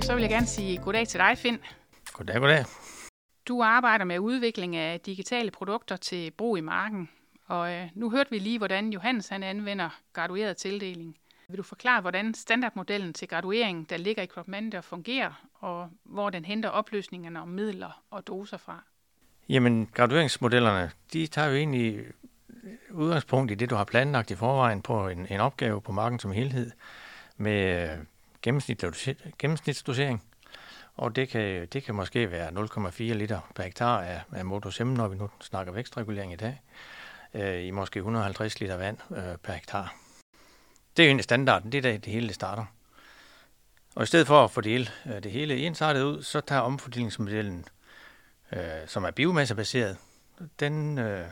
så 0.08 0.14
vil 0.14 0.22
jeg 0.22 0.30
gerne 0.30 0.46
sige 0.46 0.78
goddag 0.84 1.06
til 1.08 1.20
dig, 1.20 1.38
Finn. 1.38 1.58
Goddag, 2.12 2.40
goddag. 2.40 2.64
Du 3.48 3.62
arbejder 3.62 4.04
med 4.04 4.18
udvikling 4.18 4.76
af 4.76 5.00
digitale 5.00 5.50
produkter 5.50 5.96
til 5.96 6.30
brug 6.30 6.58
i 6.58 6.60
marken. 6.60 7.08
Og 7.46 7.72
øh, 7.72 7.88
nu 7.94 8.10
hørte 8.10 8.30
vi 8.30 8.38
lige, 8.38 8.58
hvordan 8.58 8.92
Johannes 8.92 9.28
han 9.28 9.42
anvender 9.42 10.00
gradueret 10.12 10.56
tildeling. 10.56 11.16
Vil 11.48 11.58
du 11.58 11.62
forklare, 11.62 12.00
hvordan 12.00 12.34
standardmodellen 12.34 13.12
til 13.12 13.28
graduering, 13.28 13.90
der 13.90 13.96
ligger 13.96 14.22
i 14.22 14.26
CropManager, 14.26 14.80
fungerer, 14.80 15.32
og 15.58 15.88
hvor 16.04 16.30
den 16.30 16.44
henter 16.44 16.68
opløsningerne 16.68 17.40
om 17.40 17.48
midler 17.48 18.02
og 18.10 18.26
doser 18.26 18.56
fra? 18.56 18.82
Jamen, 19.48 19.86
gradueringsmodellerne, 19.94 20.90
de 21.12 21.26
tager 21.26 21.48
jo 21.48 21.54
egentlig 21.54 22.04
udgangspunkt 22.90 23.50
i 23.50 23.54
det, 23.54 23.70
du 23.70 23.74
har 23.74 23.84
planlagt 23.84 24.30
i 24.30 24.34
forvejen 24.34 24.82
på 24.82 25.08
en, 25.08 25.26
en 25.30 25.40
opgave 25.40 25.80
på 25.80 25.92
marken 25.92 26.18
som 26.18 26.32
helhed, 26.32 26.70
med 27.36 27.90
øh, 27.90 27.98
gennemsnitsdosering, 28.42 30.22
og 30.94 31.16
det 31.16 31.28
kan, 31.28 31.66
det 31.66 31.84
kan 31.84 31.94
måske 31.94 32.30
være 32.30 32.48
0,4 32.48 33.02
liter 33.02 33.40
per 33.54 33.62
hektar 33.62 34.00
af, 34.00 34.22
af 34.32 34.44
Motos 34.44 34.80
når 34.80 35.08
vi 35.08 35.16
nu 35.16 35.30
snakker 35.40 35.72
vækstregulering 35.72 36.32
i 36.32 36.36
dag, 36.36 36.62
øh, 37.34 37.64
i 37.64 37.70
måske 37.70 37.98
150 37.98 38.60
liter 38.60 38.76
vand 38.76 38.98
øh, 39.10 39.36
per 39.42 39.52
hektar. 39.52 39.94
Det 40.96 41.02
er 41.02 41.06
jo 41.06 41.08
egentlig 41.08 41.24
standarden, 41.24 41.72
det 41.72 41.78
er 41.78 41.82
der 41.82 41.98
det 41.98 42.12
hele 42.12 42.32
starter. 42.32 42.64
Og 43.98 44.04
i 44.04 44.06
stedet 44.06 44.26
for 44.26 44.44
at 44.44 44.50
fordele 44.50 44.88
øh, 45.06 45.22
det 45.22 45.32
hele 45.32 45.56
ensartet 45.56 46.02
ud, 46.02 46.22
så 46.22 46.40
tager 46.40 46.60
omfordelingsmodellen, 46.60 47.64
øh, 48.52 48.60
som 48.86 49.04
er 49.04 49.10
biomassebaseret, 49.10 49.96
den, 50.60 50.98
øh, 50.98 51.26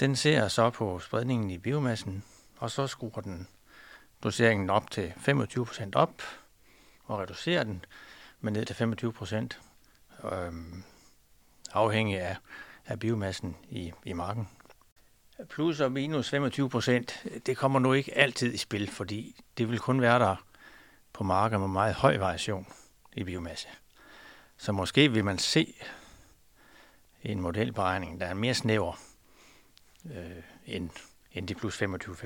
den 0.00 0.16
ser 0.16 0.48
så 0.48 0.70
på 0.70 0.98
spredningen 0.98 1.50
i 1.50 1.58
biomassen, 1.58 2.24
og 2.56 2.70
så 2.70 2.86
skruer 2.86 3.20
den 3.20 3.48
doseringen 4.22 4.70
op 4.70 4.90
til 4.90 5.12
25% 5.16 5.90
op 5.94 6.22
og 7.04 7.18
reducerer 7.18 7.64
den 7.64 7.84
med 8.40 8.52
ned 8.52 8.66
til 8.66 8.74
25% 10.24 10.34
øh, 10.34 10.52
afhængig 11.72 12.20
af, 12.20 12.36
af 12.86 12.98
biomassen 12.98 13.56
i, 13.70 13.92
i 14.04 14.12
marken. 14.12 14.48
Plus 15.48 15.80
og 15.80 15.92
minus 15.92 16.34
25%, 16.34 17.38
det 17.46 17.56
kommer 17.56 17.78
nu 17.78 17.92
ikke 17.92 18.18
altid 18.18 18.54
i 18.54 18.56
spil, 18.56 18.90
fordi 18.90 19.36
det 19.58 19.70
vil 19.70 19.78
kun 19.78 20.00
være 20.00 20.18
der 20.18 20.36
på 21.12 21.24
marker 21.24 21.58
med 21.58 21.68
meget 21.68 21.94
høj 21.94 22.16
variation 22.16 22.66
i 23.12 23.24
biomasse. 23.24 23.68
Så 24.56 24.72
måske 24.72 25.12
vil 25.12 25.24
man 25.24 25.38
se 25.38 25.74
en 27.22 27.40
modelberegning, 27.40 28.20
der 28.20 28.26
er 28.26 28.34
mere 28.34 28.54
snæver 28.54 28.92
øh, 30.04 30.42
end, 30.66 30.90
end 31.32 31.48
de 31.48 31.54
plus 31.54 31.76
25, 31.76 32.16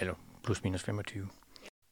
eller 0.00 0.14
plus 0.44 0.64
minus 0.64 0.82
25. 0.82 1.28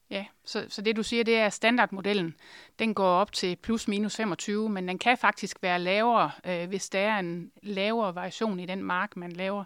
Ja, 0.09 0.25
så, 0.45 0.65
så 0.69 0.81
det 0.81 0.95
du 0.95 1.03
siger, 1.03 1.23
det 1.23 1.37
er 1.37 1.49
standardmodellen. 1.49 2.35
Den 2.79 2.93
går 2.93 3.07
op 3.07 3.31
til 3.31 3.55
plus 3.55 3.87
minus 3.87 4.15
25, 4.15 4.69
men 4.69 4.87
den 4.87 4.99
kan 4.99 5.17
faktisk 5.17 5.57
være 5.61 5.79
lavere, 5.79 6.31
øh, 6.45 6.67
hvis 6.67 6.89
der 6.89 6.99
er 6.99 7.19
en 7.19 7.51
lavere 7.63 8.15
variation 8.15 8.59
i 8.59 8.65
den 8.65 8.83
mark, 8.83 9.17
man 9.17 9.31
laver 9.31 9.63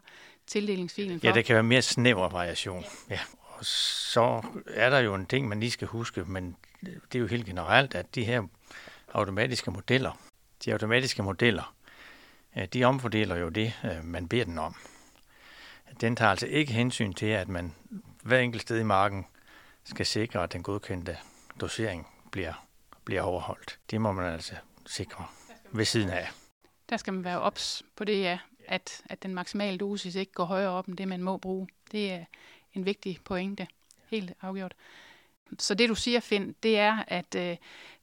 tildelingsfilen 0.47 1.19
for. 1.19 1.27
Ja, 1.27 1.33
det 1.33 1.45
kan 1.45 1.53
være 1.53 1.63
mere 1.63 1.81
snæver 1.81 2.29
variation. 2.29 2.83
Ja. 3.09 3.19
Og 3.55 3.65
så 3.65 4.43
er 4.67 4.89
der 4.89 4.99
jo 4.99 5.15
en 5.15 5.25
ting, 5.25 5.47
man 5.47 5.59
lige 5.59 5.71
skal 5.71 5.87
huske, 5.87 6.23
men 6.25 6.57
det 6.81 7.15
er 7.15 7.19
jo 7.19 7.27
helt 7.27 7.45
generelt, 7.45 7.95
at 7.95 8.15
de 8.15 8.23
her 8.23 8.43
automatiske 9.13 9.71
modeller, 9.71 10.19
de 10.65 10.71
automatiske 10.71 11.23
modeller, 11.23 11.75
øh, 12.57 12.65
de 12.65 12.83
omfordeler 12.83 13.35
jo 13.35 13.49
det, 13.49 13.73
øh, 13.85 14.03
man 14.03 14.27
beder 14.27 14.45
den 14.45 14.57
om. 14.57 14.75
Den 16.01 16.15
tager 16.15 16.31
altså 16.31 16.47
ikke 16.47 16.73
hensyn 16.73 17.13
til, 17.13 17.25
at 17.25 17.49
man 17.49 17.73
hver 18.23 18.39
enkelt 18.39 18.61
sted 18.61 18.79
i 18.79 18.83
marken 18.83 19.25
skal 19.83 20.05
sikre, 20.05 20.43
at 20.43 20.53
den 20.53 20.63
godkendte 20.63 21.17
dosering 21.61 22.07
bliver, 22.31 22.65
bliver 23.05 23.21
overholdt. 23.21 23.79
Det 23.91 24.01
må 24.01 24.11
man 24.11 24.33
altså 24.33 24.55
sikre 24.85 25.25
ved 25.71 25.85
siden 25.85 26.09
af. 26.09 26.31
Der 26.89 26.97
skal 26.97 27.13
man 27.13 27.23
være 27.23 27.41
ops 27.41 27.83
på 27.95 28.03
det, 28.03 28.21
ja, 28.21 28.39
at, 28.67 29.01
at 29.05 29.23
den 29.23 29.33
maksimale 29.33 29.77
dosis 29.77 30.15
ikke 30.15 30.31
går 30.31 30.45
højere 30.45 30.69
op 30.69 30.87
end 30.87 30.97
det, 30.97 31.07
man 31.07 31.21
må 31.21 31.37
bruge. 31.37 31.67
Det 31.91 32.11
er 32.11 32.25
en 32.75 32.85
vigtig 32.85 33.19
pointe. 33.23 33.67
Helt 34.09 34.33
afgjort. 34.41 34.73
Så 35.59 35.75
det 35.75 35.89
du 35.89 35.95
siger, 35.95 36.19
Finn, 36.19 36.55
det 36.63 36.79
er, 36.79 37.03
at 37.07 37.35
øh, 37.35 37.57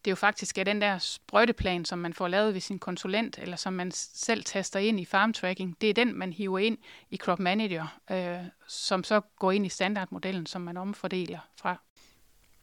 det 0.05 0.11
jo 0.11 0.15
faktisk 0.15 0.59
er 0.59 0.65
den 0.65 0.81
der 0.81 0.99
sprøjteplan, 0.99 1.85
som 1.85 1.99
man 1.99 2.15
får 2.15 2.29
lavet 2.29 2.55
ved 2.55 2.61
sin 2.61 2.79
konsulent, 2.79 3.39
eller 3.39 3.57
som 3.57 3.73
man 3.73 3.91
selv 3.95 4.45
taster 4.45 4.81
ind 4.81 5.01
i 5.01 5.05
farm 5.05 5.33
tracking, 5.33 5.77
det 5.81 5.91
er 5.91 5.95
den, 5.95 6.19
man 6.19 6.33
hiver 6.33 6.59
ind 6.59 6.79
i 7.11 7.17
Crop 7.17 7.39
Manager, 7.39 7.99
øh, 8.11 8.47
som 8.67 9.05
så 9.05 9.21
går 9.21 9.53
ind 9.53 9.67
i 9.67 9.69
standardmodellen, 9.69 10.47
som 10.47 10.61
man 10.61 10.77
omfordeler 10.77 11.39
fra. 11.57 11.77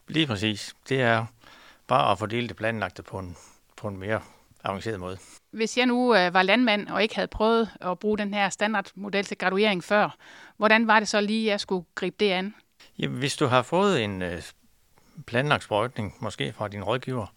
Lige 0.07 0.27
præcis. 0.27 0.75
Det 0.89 1.01
er 1.01 1.25
bare 1.87 2.11
at 2.11 2.19
fordele 2.19 2.47
det 2.47 2.55
planlagte 2.55 3.03
på 3.03 3.19
en, 3.19 3.37
på 3.75 3.87
en 3.87 3.97
mere 3.97 4.21
avanceret 4.63 4.99
måde. 4.99 5.17
Hvis 5.51 5.77
jeg 5.77 5.85
nu 5.85 6.15
øh, 6.15 6.33
var 6.33 6.43
landmand 6.43 6.87
og 6.87 7.03
ikke 7.03 7.15
havde 7.15 7.27
prøvet 7.27 7.69
at 7.81 7.99
bruge 7.99 8.17
den 8.17 8.33
her 8.33 8.49
standardmodel 8.49 9.25
til 9.25 9.37
graduering 9.37 9.83
før, 9.83 10.17
hvordan 10.57 10.87
var 10.87 10.99
det 10.99 11.07
så 11.07 11.21
lige, 11.21 11.47
at 11.47 11.51
jeg 11.51 11.59
skulle 11.59 11.85
gribe 11.95 12.15
det 12.19 12.31
an? 12.31 12.55
Jamen, 12.99 13.17
hvis 13.17 13.35
du 13.35 13.45
har 13.45 13.61
fået 13.61 14.03
en 14.03 14.21
øh, 14.21 14.41
planlagt 15.25 15.63
sprøjtning, 15.63 16.15
måske 16.19 16.53
fra 16.53 16.67
din 16.67 16.83
rådgiver, 16.83 17.33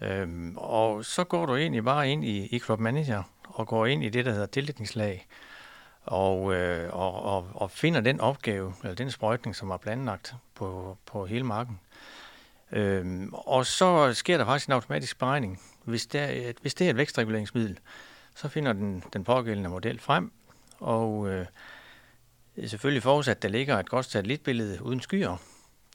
øh, 0.00 0.28
og 0.56 1.04
så 1.04 1.24
går 1.24 1.46
du 1.46 1.56
egentlig 1.56 1.84
bare 1.84 2.10
ind 2.10 2.24
i, 2.24 2.46
i 2.46 2.58
Crop 2.58 2.80
Manager 2.80 3.22
og 3.44 3.66
går 3.66 3.86
ind 3.86 4.04
i 4.04 4.08
det, 4.08 4.24
der 4.24 4.32
hedder 4.32 4.46
tildækningslag, 4.46 5.26
og, 6.04 6.54
øh, 6.54 6.94
og, 6.94 7.22
og, 7.22 7.48
og 7.54 7.70
finder 7.70 8.00
den 8.00 8.20
opgave, 8.20 8.74
eller 8.82 8.94
den 8.94 9.10
sprøjtning, 9.10 9.56
som 9.56 9.70
er 9.70 9.76
planlagt 9.76 10.34
på, 10.54 10.96
på 11.06 11.26
hele 11.26 11.44
marken. 11.44 11.80
Øhm, 12.72 13.30
og 13.32 13.66
så 13.66 14.14
sker 14.14 14.36
der 14.36 14.44
faktisk 14.44 14.66
en 14.66 14.72
automatisk 14.72 15.18
beregning. 15.18 15.60
Hvis 15.86 16.06
det 16.06 16.20
er, 16.20 16.52
hvis 16.60 16.74
det 16.74 16.86
er 16.86 16.90
et 16.90 16.96
vækstreguleringsmiddel, 16.96 17.78
så 18.34 18.48
finder 18.48 18.72
den 18.72 19.02
den 19.12 19.24
pågældende 19.24 19.70
model 19.70 20.00
frem, 20.00 20.32
og 20.78 21.28
øh, 21.28 21.46
selvfølgelig 22.66 23.02
forudsat, 23.02 23.36
at 23.36 23.42
der 23.42 23.48
ligger 23.48 23.78
et 23.78 23.88
godt 23.88 24.06
satellitbillede 24.06 24.82
uden 24.82 25.00
skyer, 25.00 25.36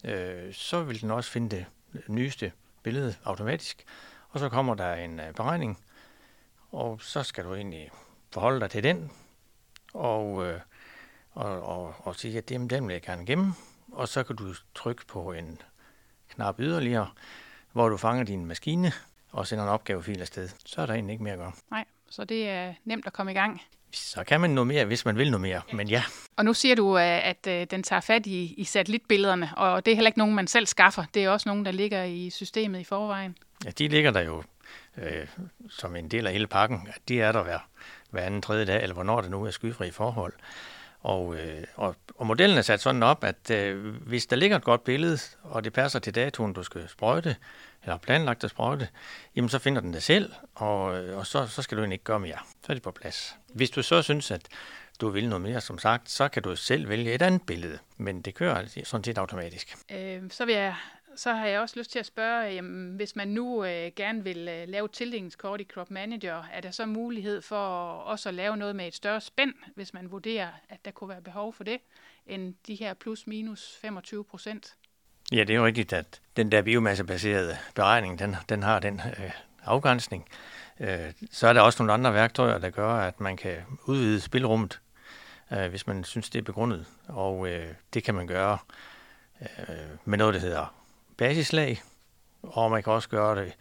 øh, 0.06 0.54
så 0.54 0.84
vil 0.84 1.02
den 1.02 1.12
også 1.12 1.32
finde 1.32 1.50
det 1.50 1.66
nyeste 2.08 2.52
billede 2.84 3.16
automatisk, 3.24 3.84
og 4.30 4.40
så 4.40 4.50
kommer 4.50 4.76
der 4.76 4.94
en 4.94 5.20
øh, 5.20 5.34
beregning, 5.34 5.80
og 6.72 7.02
så 7.02 7.24
skal 7.24 7.44
du 7.44 7.56
egentlig 7.56 7.92
forholde 8.34 8.60
dig 8.60 8.70
til 8.70 8.84
den, 8.84 9.12
og, 9.94 10.48
øh, 10.48 10.60
og, 11.32 11.62
og, 11.62 11.96
og 12.00 12.16
sige, 12.16 12.38
at 12.38 12.50
det, 12.50 12.70
den 12.70 12.88
vil 12.88 12.94
jeg 12.94 13.02
gerne 13.02 13.26
gemme, 13.26 13.54
og 13.92 14.08
så 14.08 14.24
kan 14.24 14.36
du 14.36 14.54
trykke 14.76 15.06
på 15.08 15.32
en 15.32 15.62
knap 16.30 16.60
yderligere, 16.60 17.12
hvor 17.72 17.90
du 17.90 17.98
fanger 17.98 18.24
din 18.24 18.46
maskine 18.46 18.92
og 19.32 19.48
sender 19.48 19.64
en 19.64 19.70
opgavefil 19.70 20.22
afsted. 20.22 20.50
Så 20.66 20.82
er 20.82 20.86
der 20.86 20.94
egentlig 20.94 21.14
ikke 21.14 21.24
mere 21.24 21.34
at 21.34 21.40
gøre. 21.40 21.52
Nej, 21.72 21.86
så 22.10 22.24
det 22.24 22.50
er 22.50 22.74
nemt 22.86 23.08
at 23.08 23.14
komme 23.14 23.32
i 23.32 23.36
gang. 23.36 23.62
Så 23.94 24.24
kan 24.24 24.42
man 24.42 24.50
noget 24.50 24.68
mere, 24.68 24.86
hvis 24.86 25.06
man 25.06 25.18
vil 25.18 25.32
noget 25.32 25.42
mere, 25.42 25.62
men 25.74 25.88
ja. 25.90 26.04
Og 26.36 26.46
nu 26.46 26.54
siger 26.54 26.76
du, 26.76 26.98
at 26.98 27.46
den 27.46 27.84
tager 27.84 28.00
fat 28.00 28.26
i, 28.26 28.54
i 28.58 28.64
satellitbillederne, 28.64 29.50
og 29.58 29.86
det 29.86 29.92
er 29.92 29.96
heller 29.96 30.10
ikke 30.10 30.20
nogen, 30.20 30.36
man 30.36 30.48
selv 30.48 30.66
skaffer. 30.66 31.04
Det 31.14 31.24
er 31.24 31.30
også 31.30 31.50
nogen, 31.50 31.66
der 31.66 31.72
ligger 31.72 32.04
i 32.04 32.30
systemet 32.30 32.80
i 32.80 32.84
forvejen. 32.84 33.38
Ja, 33.66 33.70
de 33.70 33.88
ligger 33.88 34.12
der 34.12 34.22
jo 34.22 34.44
øh, 34.98 35.28
som 35.70 35.96
en 35.96 36.08
del 36.08 36.28
af 36.28 36.34
hele 36.34 36.48
pakken. 36.48 36.88
De 37.08 37.22
er 37.22 37.32
der 37.32 37.44
hver, 37.44 37.60
hver 38.10 38.22
anden 38.22 38.42
tredje 38.42 38.66
dag, 38.66 38.82
eller 38.82 38.94
hvornår 38.94 39.22
det 39.22 39.32
nu 39.32 39.46
er 39.46 39.52
skyfri 39.52 39.92
forhold. 39.92 40.34
Og, 41.02 41.36
øh, 41.36 41.64
og, 41.76 41.96
og 42.16 42.28
modellen 42.28 42.58
er 42.58 42.62
sat 42.62 42.82
sådan 42.82 43.04
op, 43.04 43.24
at 43.24 43.52
øh, 43.52 43.96
hvis 43.96 44.26
der 44.26 44.36
ligger 44.36 44.58
et 44.58 44.64
godt 44.64 44.84
billede, 44.84 45.18
og 45.44 45.64
det 45.64 45.74
passer 45.74 46.00
til 46.00 46.16
datoen, 46.16 46.54
du 46.54 46.64
skal 46.64 46.90
sprøjte, 46.90 47.36
eller 47.84 47.98
planlagt 47.98 48.44
at 48.44 48.50
sprøjte, 48.50 48.88
jamen 49.36 49.50
så 49.50 49.60
finder 49.60 49.82
den 49.82 49.94
det 49.94 50.04
selv, 50.04 50.34
og, 50.56 50.98
øh, 50.98 51.18
og 51.18 51.28
så, 51.28 51.48
så 51.48 51.62
skal 51.62 51.78
du 51.78 51.82
egentlig 51.82 51.96
ikke 51.96 52.04
gøre 52.04 52.20
mere. 52.20 52.38
Så 52.66 52.66
er 52.70 52.74
det 52.74 52.84
på 52.84 52.92
plads. 52.92 53.36
Hvis 53.54 53.70
du 53.70 53.84
så 53.84 54.02
synes, 54.02 54.32
at 54.32 54.42
du 55.02 55.10
vil 55.10 55.30
noget 55.30 55.42
mere, 55.42 55.62
som 55.62 55.80
sagt, 55.80 56.10
så 56.10 56.28
kan 56.28 56.44
du 56.44 56.56
selv 56.56 56.90
vælge 56.90 57.14
et 57.14 57.22
andet 57.22 57.42
billede, 57.42 57.80
men 57.98 58.22
det 58.22 58.36
kører 58.36 58.82
sådan 58.84 59.04
set 59.04 59.18
automatisk. 59.18 59.78
Øh, 59.92 60.22
så 60.30 60.46
vil 60.46 60.56
jeg 60.56 60.76
så 61.22 61.34
har 61.34 61.46
jeg 61.46 61.60
også 61.60 61.80
lyst 61.80 61.92
til 61.92 62.00
at 62.00 62.06
spørge, 62.06 62.54
jamen, 62.54 62.96
hvis 62.96 63.16
man 63.16 63.28
nu 63.28 63.66
øh, 63.66 63.92
gerne 63.96 64.24
vil 64.24 64.48
øh, 64.48 64.68
lave 64.68 64.88
tildelingskort 64.88 65.62
i 65.62 65.64
Crop 65.64 65.92
Manager, 65.92 66.44
er 66.54 66.62
der 66.62 66.72
så 66.72 66.86
mulighed 66.86 67.42
for 67.42 67.88
også 67.88 68.30
at 68.30 68.36
lave 68.36 68.58
noget 68.58 68.76
med 68.76 68.88
et 68.88 68.96
større 68.96 69.22
spænd, 69.22 69.54
hvis 69.76 69.94
man 69.94 70.12
vurderer, 70.12 70.50
at 70.70 70.86
der 70.86 70.92
kunne 70.92 71.10
være 71.10 71.22
behov 71.22 71.54
for 71.54 71.64
det, 71.64 71.78
end 72.28 72.54
de 72.68 72.76
her 72.76 72.94
plus 72.94 73.28
minus 73.28 73.78
25 73.82 74.24
procent? 74.24 74.76
Ja, 75.32 75.40
det 75.40 75.50
er 75.50 75.56
jo 75.56 75.66
rigtigt, 75.66 75.94
at 75.94 76.22
den 76.38 76.52
der 76.52 76.62
biomassebaserede 76.62 77.58
beregning, 77.76 78.20
den, 78.20 78.36
den 78.50 78.64
har 78.64 78.80
den 78.80 79.02
øh, 79.20 79.32
afgrænsning. 79.64 80.28
Øh, 80.80 81.14
så 81.32 81.48
er 81.48 81.54
der 81.54 81.62
også 81.62 81.84
nogle 81.84 81.94
andre 81.94 82.14
værktøjer, 82.14 82.58
der 82.58 82.70
gør, 82.70 82.94
at 82.94 83.20
man 83.20 83.38
kan 83.38 83.58
udvide 83.86 84.22
spilrummet, 84.22 84.82
øh, 85.52 85.70
hvis 85.70 85.88
man 85.88 86.04
synes, 86.04 86.30
det 86.30 86.40
er 86.40 86.44
begrundet. 86.44 86.86
Og 87.08 87.48
øh, 87.48 87.74
det 87.94 88.04
kan 88.04 88.16
man 88.16 88.28
gøre 88.28 88.58
øh, 89.42 89.76
med 90.06 90.18
noget, 90.18 90.34
der 90.34 90.40
hedder 90.40 90.81
basislag, 91.22 91.82
og 92.44 92.72
man 92.72 92.84
kan 92.84 92.94
også 92.94 93.10
gøre 93.10 93.44
det 93.44 93.54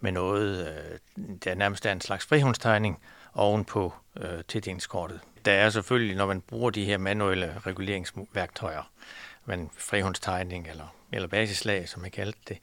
med 0.00 0.12
noget, 0.12 0.68
øh, 0.68 1.24
der 1.44 1.54
nærmest 1.54 1.86
er 1.86 1.92
en 1.92 2.00
slags 2.00 2.26
frihåndstegning 2.26 3.00
ovenpå 3.34 3.94
øh, 4.20 4.44
tildelingskortet. 4.48 5.20
Der 5.44 5.52
er 5.52 5.70
selvfølgelig, 5.70 6.16
når 6.16 6.26
man 6.26 6.40
bruger 6.40 6.70
de 6.70 6.84
her 6.84 6.98
manuelle 6.98 7.58
reguleringsværktøjer, 7.66 8.90
men 9.44 9.70
frihåndstegning 9.78 10.68
eller, 10.68 10.94
eller 11.12 11.28
basislag, 11.28 11.88
som 11.88 12.04
jeg 12.04 12.12
kaldte 12.12 12.38
det, 12.48 12.58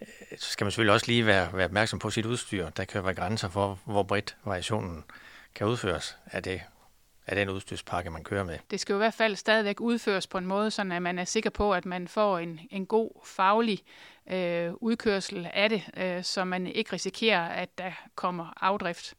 øh, 0.00 0.38
så 0.38 0.50
skal 0.50 0.64
man 0.64 0.70
selvfølgelig 0.70 0.94
også 0.94 1.06
lige 1.06 1.26
være, 1.26 1.48
være 1.52 1.64
opmærksom 1.64 1.98
på 1.98 2.10
sit 2.10 2.26
udstyr. 2.26 2.70
Der 2.70 2.84
kan 2.84 3.04
være 3.04 3.14
grænser 3.14 3.48
for, 3.48 3.78
hvor 3.84 4.02
bredt 4.02 4.36
variationen 4.44 5.04
kan 5.54 5.66
udføres 5.66 6.16
Er 6.26 6.40
det 6.40 6.62
af 7.26 7.36
den 7.36 7.48
udstyrspakke, 7.48 8.10
man 8.10 8.24
kører 8.24 8.44
med. 8.44 8.58
Det 8.70 8.80
skal 8.80 8.92
jo 8.92 8.96
i 8.96 9.02
hvert 9.02 9.14
fald 9.14 9.36
stadigvæk 9.36 9.80
udføres 9.80 10.26
på 10.26 10.38
en 10.38 10.46
måde, 10.46 10.70
så 10.70 10.84
man 10.84 11.18
er 11.18 11.24
sikker 11.24 11.50
på, 11.50 11.74
at 11.74 11.86
man 11.86 12.08
får 12.08 12.38
en, 12.38 12.60
en 12.70 12.86
god 12.86 13.10
faglig 13.24 13.80
øh, 14.30 14.72
udkørsel 14.74 15.50
af 15.54 15.70
det, 15.70 15.82
øh, 15.96 16.24
så 16.24 16.44
man 16.44 16.66
ikke 16.66 16.92
risikerer, 16.92 17.48
at 17.48 17.78
der 17.78 17.92
kommer 18.14 18.52
afdrift. 18.64 19.14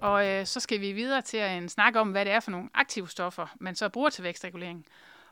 Og 0.00 0.26
øh, 0.26 0.46
så 0.46 0.60
skal 0.60 0.80
vi 0.80 0.92
videre 0.92 1.22
til 1.22 1.40
en 1.40 1.68
snak 1.68 1.96
om, 1.96 2.10
hvad 2.10 2.24
det 2.24 2.32
er 2.32 2.40
for 2.40 2.50
nogle 2.50 2.68
aktive 2.74 3.08
stoffer, 3.08 3.46
man 3.60 3.74
så 3.74 3.88
bruger 3.88 4.10
til 4.10 4.24
vækstregulering. 4.24 4.86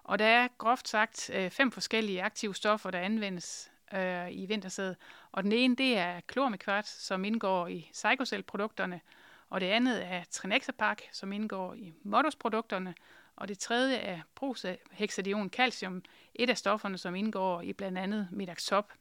Og 0.04 0.18
der 0.18 0.24
er 0.24 0.48
groft 0.58 0.88
sagt 0.88 1.30
øh, 1.34 1.50
fem 1.50 1.72
forskellige 1.72 2.22
aktive 2.22 2.54
stoffer, 2.54 2.90
der 2.90 2.98
anvendes 2.98 3.70
øh, 3.94 4.32
i 4.32 4.46
vintersædet. 4.46 4.96
Og 5.32 5.42
den 5.42 5.52
ene, 5.52 5.76
det 5.76 5.98
er 5.98 6.20
klormekvart, 6.20 6.88
som 6.88 7.24
indgår 7.24 7.66
i 7.66 7.90
Psychocell-produkterne, 7.92 9.00
og 9.50 9.60
det 9.60 9.66
andet 9.66 10.06
er 10.06 10.24
Trinexapac, 10.30 10.98
som 11.12 11.32
indgår 11.32 11.74
i 11.74 11.94
Modus-produkterne, 12.02 12.94
og 13.36 13.48
det 13.48 13.58
tredje 13.58 13.96
er 13.96 14.20
prohexadion 14.34 15.50
calcium, 15.50 16.02
et 16.34 16.50
af 16.50 16.58
stofferne, 16.58 16.98
som 16.98 17.14
indgår 17.14 17.60
i 17.60 17.72
blandt 17.72 17.98
andet 17.98 18.28
Midaxop. 18.30 18.92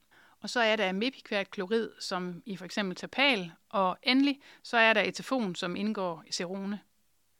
Og 0.42 0.50
så 0.50 0.60
er 0.60 0.76
der 0.76 0.92
mepikvert 0.92 1.52
klorid, 1.52 1.92
som 2.00 2.42
i 2.46 2.58
for 2.58 2.66
eksempel 2.66 2.96
tapal, 2.96 3.52
og 3.70 3.98
endelig 4.04 4.42
så 4.64 4.78
er 4.78 4.94
der 4.94 5.02
etafon, 5.02 5.56
som 5.56 5.76
indgår 5.76 6.24
i 6.28 6.32
serone. 6.32 6.80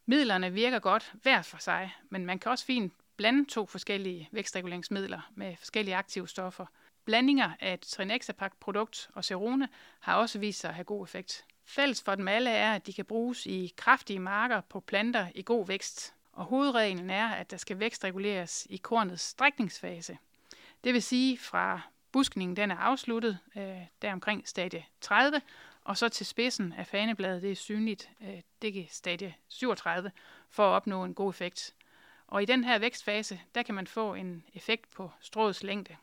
Midlerne 0.06 0.54
virker 0.54 0.80
godt 0.80 1.14
hver 1.22 1.42
for 1.42 1.58
sig, 1.58 1.96
men 2.10 2.26
man 2.26 2.40
kan 2.40 2.52
også 2.52 2.66
fint 2.66 2.94
blande 3.18 3.46
to 3.46 3.66
forskellige 3.66 4.30
vækstreguleringsmidler 4.32 5.32
med 5.36 5.56
forskellige 5.56 5.96
aktive 5.96 6.28
stoffer– 6.28 6.66
Blandinger 7.08 7.52
af 7.60 7.74
et 7.74 7.80
Trinexapac-produkt 7.80 9.10
og 9.14 9.26
Cerone 9.26 9.70
har 10.00 10.16
også 10.16 10.40
vist 10.40 10.60
sig 10.60 10.68
at 10.68 10.76
have 10.76 10.84
god 10.84 11.04
effekt. 11.04 11.46
Fælles 11.66 12.02
for 12.02 12.16
dem 12.16 12.28
alle 12.28 12.50
er, 12.50 12.74
at 12.74 12.88
de 12.88 12.94
kan 12.94 13.06
bruges 13.06 13.46
i 13.46 13.74
kraftige 13.78 14.20
marker 14.20 14.62
på 14.62 14.80
planter 14.80 15.28
i 15.36 15.42
god 15.46 15.68
vækst. 15.68 16.14
Og 16.34 16.46
hovedreglen 16.46 17.10
er, 17.10 17.28
at 17.28 17.52
der 17.52 17.58
skal 17.58 17.80
vækstreguleres 17.80 18.68
i 18.70 18.78
kornets 18.78 19.24
strækningsfase. 19.24 20.18
Det 20.84 20.94
vil 20.94 21.04
sige 21.04 21.38
fra 21.38 21.82
buskningen 22.12 22.56
den 22.58 22.72
er 22.72 22.78
afsluttet, 22.78 23.40
øh, 23.58 23.82
der 24.02 24.14
omkring 24.14 24.48
stadie 24.48 24.86
30, 25.02 25.42
og 25.84 25.98
så 25.98 26.10
til 26.10 26.26
spidsen 26.26 26.74
af 26.74 26.88
fanebladet, 26.88 27.42
det 27.42 27.52
er 27.52 27.56
synligt, 27.56 28.10
øh, 28.22 28.42
det 28.62 28.80
er 28.80 28.86
stadie 28.90 29.36
37, 29.48 30.12
for 30.50 30.64
at 30.64 30.76
opnå 30.76 31.04
en 31.04 31.14
god 31.14 31.30
effekt. 31.30 31.76
Og 32.28 32.42
i 32.42 32.46
den 32.46 32.64
her 32.64 32.80
vækstfase, 32.80 33.40
der 33.56 33.64
kan 33.64 33.76
man 33.76 33.88
få 33.88 34.14
en 34.14 34.44
effekt 34.54 34.90
på 34.90 35.12
stråets 35.22 35.64
længde. 35.64 35.96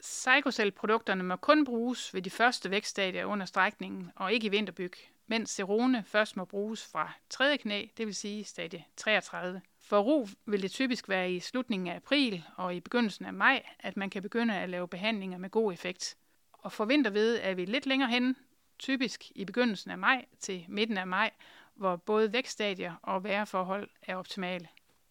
Psychocell-produkterne 0.00 1.24
må 1.24 1.36
kun 1.36 1.64
bruges 1.64 2.14
ved 2.14 2.22
de 2.22 2.30
første 2.30 2.70
vækststadier 2.70 3.24
under 3.24 3.46
strækningen, 3.46 4.10
og 4.16 4.32
ikke 4.32 4.46
i 4.46 4.50
vinterbyg, 4.50 4.92
mens 5.26 5.50
Cerone 5.50 6.04
først 6.06 6.36
må 6.36 6.44
bruges 6.44 6.86
fra 6.86 7.12
tredje 7.30 7.56
knæ, 7.56 7.86
det 7.96 8.06
vil 8.06 8.14
sige 8.14 8.44
stadie 8.44 8.84
33. 8.96 9.62
For 9.80 9.98
ro 10.00 10.28
vil 10.46 10.62
det 10.62 10.70
typisk 10.70 11.08
være 11.08 11.32
i 11.32 11.40
slutningen 11.40 11.88
af 11.88 11.96
april 11.96 12.44
og 12.56 12.74
i 12.74 12.80
begyndelsen 12.80 13.24
af 13.24 13.32
maj, 13.32 13.62
at 13.80 13.96
man 13.96 14.10
kan 14.10 14.22
begynde 14.22 14.54
at 14.54 14.68
lave 14.68 14.88
behandlinger 14.88 15.38
med 15.38 15.50
god 15.50 15.72
effekt. 15.72 16.16
Og 16.52 16.72
for 16.72 16.84
vinterved 16.84 17.38
er 17.42 17.54
vi 17.54 17.64
lidt 17.64 17.86
længere 17.86 18.10
hen, 18.10 18.36
typisk 18.78 19.24
i 19.34 19.44
begyndelsen 19.44 19.90
af 19.90 19.98
maj 19.98 20.24
til 20.40 20.64
midten 20.68 20.98
af 20.98 21.06
maj, 21.06 21.30
hvor 21.74 21.96
både 21.96 22.32
vækststadier 22.32 22.94
og 23.02 23.24
væreforhold 23.24 23.88
er 24.02 24.16
optimale. 24.16 24.68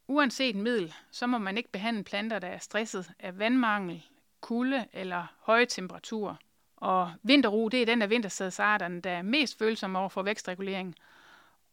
Uanset 0.07 0.55
middel, 0.55 0.93
så 1.11 1.27
må 1.27 1.37
man 1.37 1.57
ikke 1.57 1.71
behandle 1.71 2.03
planter, 2.03 2.39
der 2.39 2.47
er 2.47 2.57
stresset 2.57 3.11
af 3.19 3.39
vandmangel, 3.39 4.05
kulde 4.41 4.85
eller 4.93 5.25
høje 5.39 5.65
temperaturer. 5.65 6.35
Og 6.75 7.13
vinterro, 7.23 7.69
det 7.69 7.81
er 7.81 7.85
den 7.85 8.01
af 8.01 8.09
vintersædsarterne, 8.09 9.01
der 9.01 9.11
er 9.11 9.21
mest 9.21 9.57
følsomme 9.57 9.99
over 9.99 10.09
for 10.09 10.21
vækstregulering. 10.21 10.95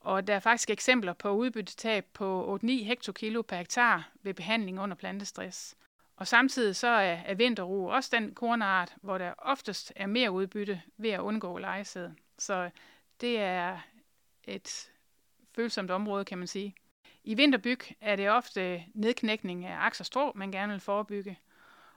Og 0.01 0.27
der 0.27 0.35
er 0.35 0.41
faktisk 0.41 0.71
eksempler 0.71 1.13
på 1.13 1.31
udbyttetab 1.31 2.05
på 2.13 2.59
8-9 2.65 2.67
hektokilo 2.67 3.43
per 3.43 3.57
hektar 3.57 4.11
ved 4.23 4.35
behandling 4.35 4.81
under 4.81 4.97
plantestress. 4.97 5.77
Og 6.17 6.27
samtidig 6.27 6.77
så 6.77 6.89
er, 6.89 7.19
er 7.27 7.35
vinterro 7.35 7.87
også 7.87 8.11
den 8.13 8.35
kornart, 8.35 8.95
hvor 9.03 9.19
der 9.19 9.35
oftest 9.39 9.93
er 9.97 10.07
mere 10.07 10.31
udbytte 10.31 10.83
ved 10.97 11.11
at 11.11 11.21
undgå 11.21 11.59
lejesæd. 11.59 12.11
Så 12.39 12.71
det 13.21 13.41
er 13.41 13.79
et 14.45 14.91
følsomt 15.55 15.91
område, 15.91 16.25
kan 16.25 16.39
man 16.39 16.47
sige. 16.47 16.75
I 17.25 17.35
vinterbyg 17.35 17.81
er 18.01 18.17
det 18.17 18.31
ofte 18.31 18.85
nedknækning 18.95 19.65
af 19.65 19.87
aks 19.87 20.01
og 20.01 20.07
strå, 20.07 20.33
man 20.35 20.53
gerne 20.53 20.73
vil 20.73 20.81
forebygge. 20.81 21.39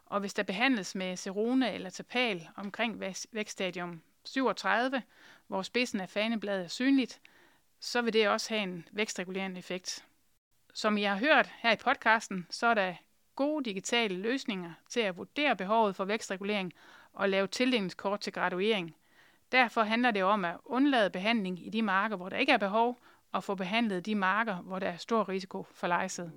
Og 0.09 0.19
hvis 0.19 0.33
der 0.33 0.43
behandles 0.43 0.95
med 0.95 1.17
serone 1.17 1.73
eller 1.73 1.89
tapal 1.89 2.49
omkring 2.55 2.99
vækststadium 3.31 4.01
37, 4.23 5.01
hvor 5.47 5.61
spidsen 5.61 5.99
af 5.99 6.09
fanebladet 6.09 6.63
er 6.63 6.67
synligt, 6.67 7.21
så 7.79 8.01
vil 8.01 8.13
det 8.13 8.29
også 8.29 8.49
have 8.49 8.63
en 8.63 8.87
vækstregulerende 8.91 9.59
effekt. 9.59 10.05
Som 10.73 10.97
I 10.97 11.03
har 11.03 11.17
hørt 11.17 11.51
her 11.57 11.71
i 11.71 11.75
podcasten, 11.75 12.47
så 12.49 12.67
er 12.67 12.73
der 12.73 12.93
gode 13.35 13.65
digitale 13.65 14.15
løsninger 14.15 14.71
til 14.89 14.99
at 14.99 15.17
vurdere 15.17 15.55
behovet 15.55 15.95
for 15.95 16.05
vækstregulering 16.05 16.73
og 17.13 17.29
lave 17.29 17.47
tildelingskort 17.47 18.19
til 18.19 18.33
graduering. 18.33 18.95
Derfor 19.51 19.81
handler 19.81 20.11
det 20.11 20.23
om 20.23 20.45
at 20.45 20.57
undlade 20.65 21.09
behandling 21.09 21.67
i 21.67 21.69
de 21.69 21.81
marker, 21.81 22.15
hvor 22.15 22.29
der 22.29 22.37
ikke 22.37 22.51
er 22.51 22.57
behov, 22.57 22.99
og 23.31 23.43
få 23.43 23.55
behandlet 23.55 24.05
de 24.05 24.15
marker, 24.15 24.55
hvor 24.55 24.79
der 24.79 24.87
er 24.87 24.97
stor 24.97 25.29
risiko 25.29 25.67
for 25.73 25.87
lejsed. 25.87 26.29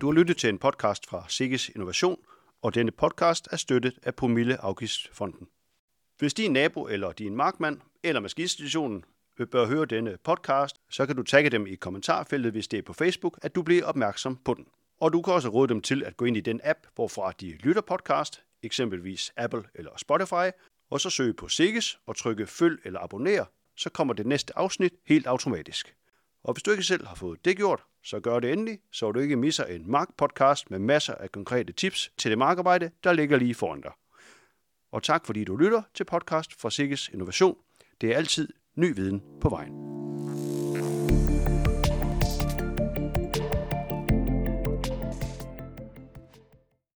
Du 0.00 0.06
har 0.06 0.12
lyttet 0.12 0.36
til 0.36 0.48
en 0.48 0.58
podcast 0.58 1.06
fra 1.06 1.24
Sikkes 1.28 1.68
Innovation, 1.68 2.18
og 2.62 2.74
denne 2.74 2.90
podcast 2.90 3.48
er 3.52 3.56
støttet 3.56 3.98
af 4.02 4.14
Promille 4.14 4.60
Afgiftsfonden. 4.60 5.48
Hvis 6.18 6.34
din 6.34 6.52
nabo 6.52 6.86
eller 6.86 7.12
din 7.12 7.36
markmand 7.36 7.80
eller 8.02 8.20
maskinstationen 8.20 9.04
bør 9.50 9.66
høre 9.66 9.86
denne 9.86 10.16
podcast, 10.24 10.76
så 10.90 11.06
kan 11.06 11.16
du 11.16 11.22
tagge 11.22 11.50
dem 11.50 11.66
i 11.66 11.74
kommentarfeltet, 11.74 12.52
hvis 12.52 12.68
det 12.68 12.78
er 12.78 12.82
på 12.82 12.92
Facebook, 12.92 13.38
at 13.42 13.54
du 13.54 13.62
bliver 13.62 13.84
opmærksom 13.84 14.36
på 14.36 14.54
den. 14.54 14.66
Og 15.00 15.12
du 15.12 15.22
kan 15.22 15.34
også 15.34 15.48
råde 15.48 15.68
dem 15.68 15.80
til 15.80 16.04
at 16.04 16.16
gå 16.16 16.24
ind 16.24 16.36
i 16.36 16.40
den 16.40 16.60
app, 16.64 16.78
hvorfra 16.94 17.32
de 17.40 17.50
lytter 17.50 17.82
podcast, 17.82 18.42
eksempelvis 18.62 19.32
Apple 19.36 19.62
eller 19.74 19.90
Spotify, 19.96 20.56
og 20.90 21.00
så 21.00 21.10
søge 21.10 21.34
på 21.34 21.48
Sikkes 21.48 21.98
og 22.06 22.16
trykke 22.16 22.46
følg 22.46 22.80
eller 22.84 23.00
abonner, 23.00 23.44
så 23.76 23.90
kommer 23.90 24.14
det 24.14 24.26
næste 24.26 24.58
afsnit 24.58 24.92
helt 25.06 25.26
automatisk. 25.26 25.94
Og 26.44 26.54
hvis 26.54 26.62
du 26.62 26.70
ikke 26.70 26.82
selv 26.82 27.06
har 27.06 27.14
fået 27.14 27.44
det 27.44 27.56
gjort, 27.56 27.84
så 28.04 28.20
gør 28.20 28.40
det 28.40 28.52
endelig, 28.52 28.78
så 28.92 29.12
du 29.12 29.20
ikke 29.20 29.36
misser 29.36 29.64
en 29.64 29.90
Mark-podcast 29.90 30.64
med 30.70 30.78
masser 30.78 31.14
af 31.14 31.32
konkrete 31.32 31.72
tips 31.72 32.12
til 32.18 32.30
det 32.30 32.38
markarbejde, 32.38 32.90
der 33.04 33.12
ligger 33.12 33.38
lige 33.38 33.54
foran 33.54 33.80
dig. 33.80 33.92
Og 34.92 35.02
tak 35.02 35.26
fordi 35.26 35.44
du 35.44 35.56
lytter 35.56 35.82
til 35.94 36.04
podcast 36.04 36.60
fra 36.60 36.70
Sikkes 36.70 37.08
Innovation. 37.08 37.56
Det 38.00 38.12
er 38.12 38.16
altid 38.16 38.48
ny 38.74 38.94
viden 38.94 39.22
på 39.40 39.48
vejen. 39.48 39.99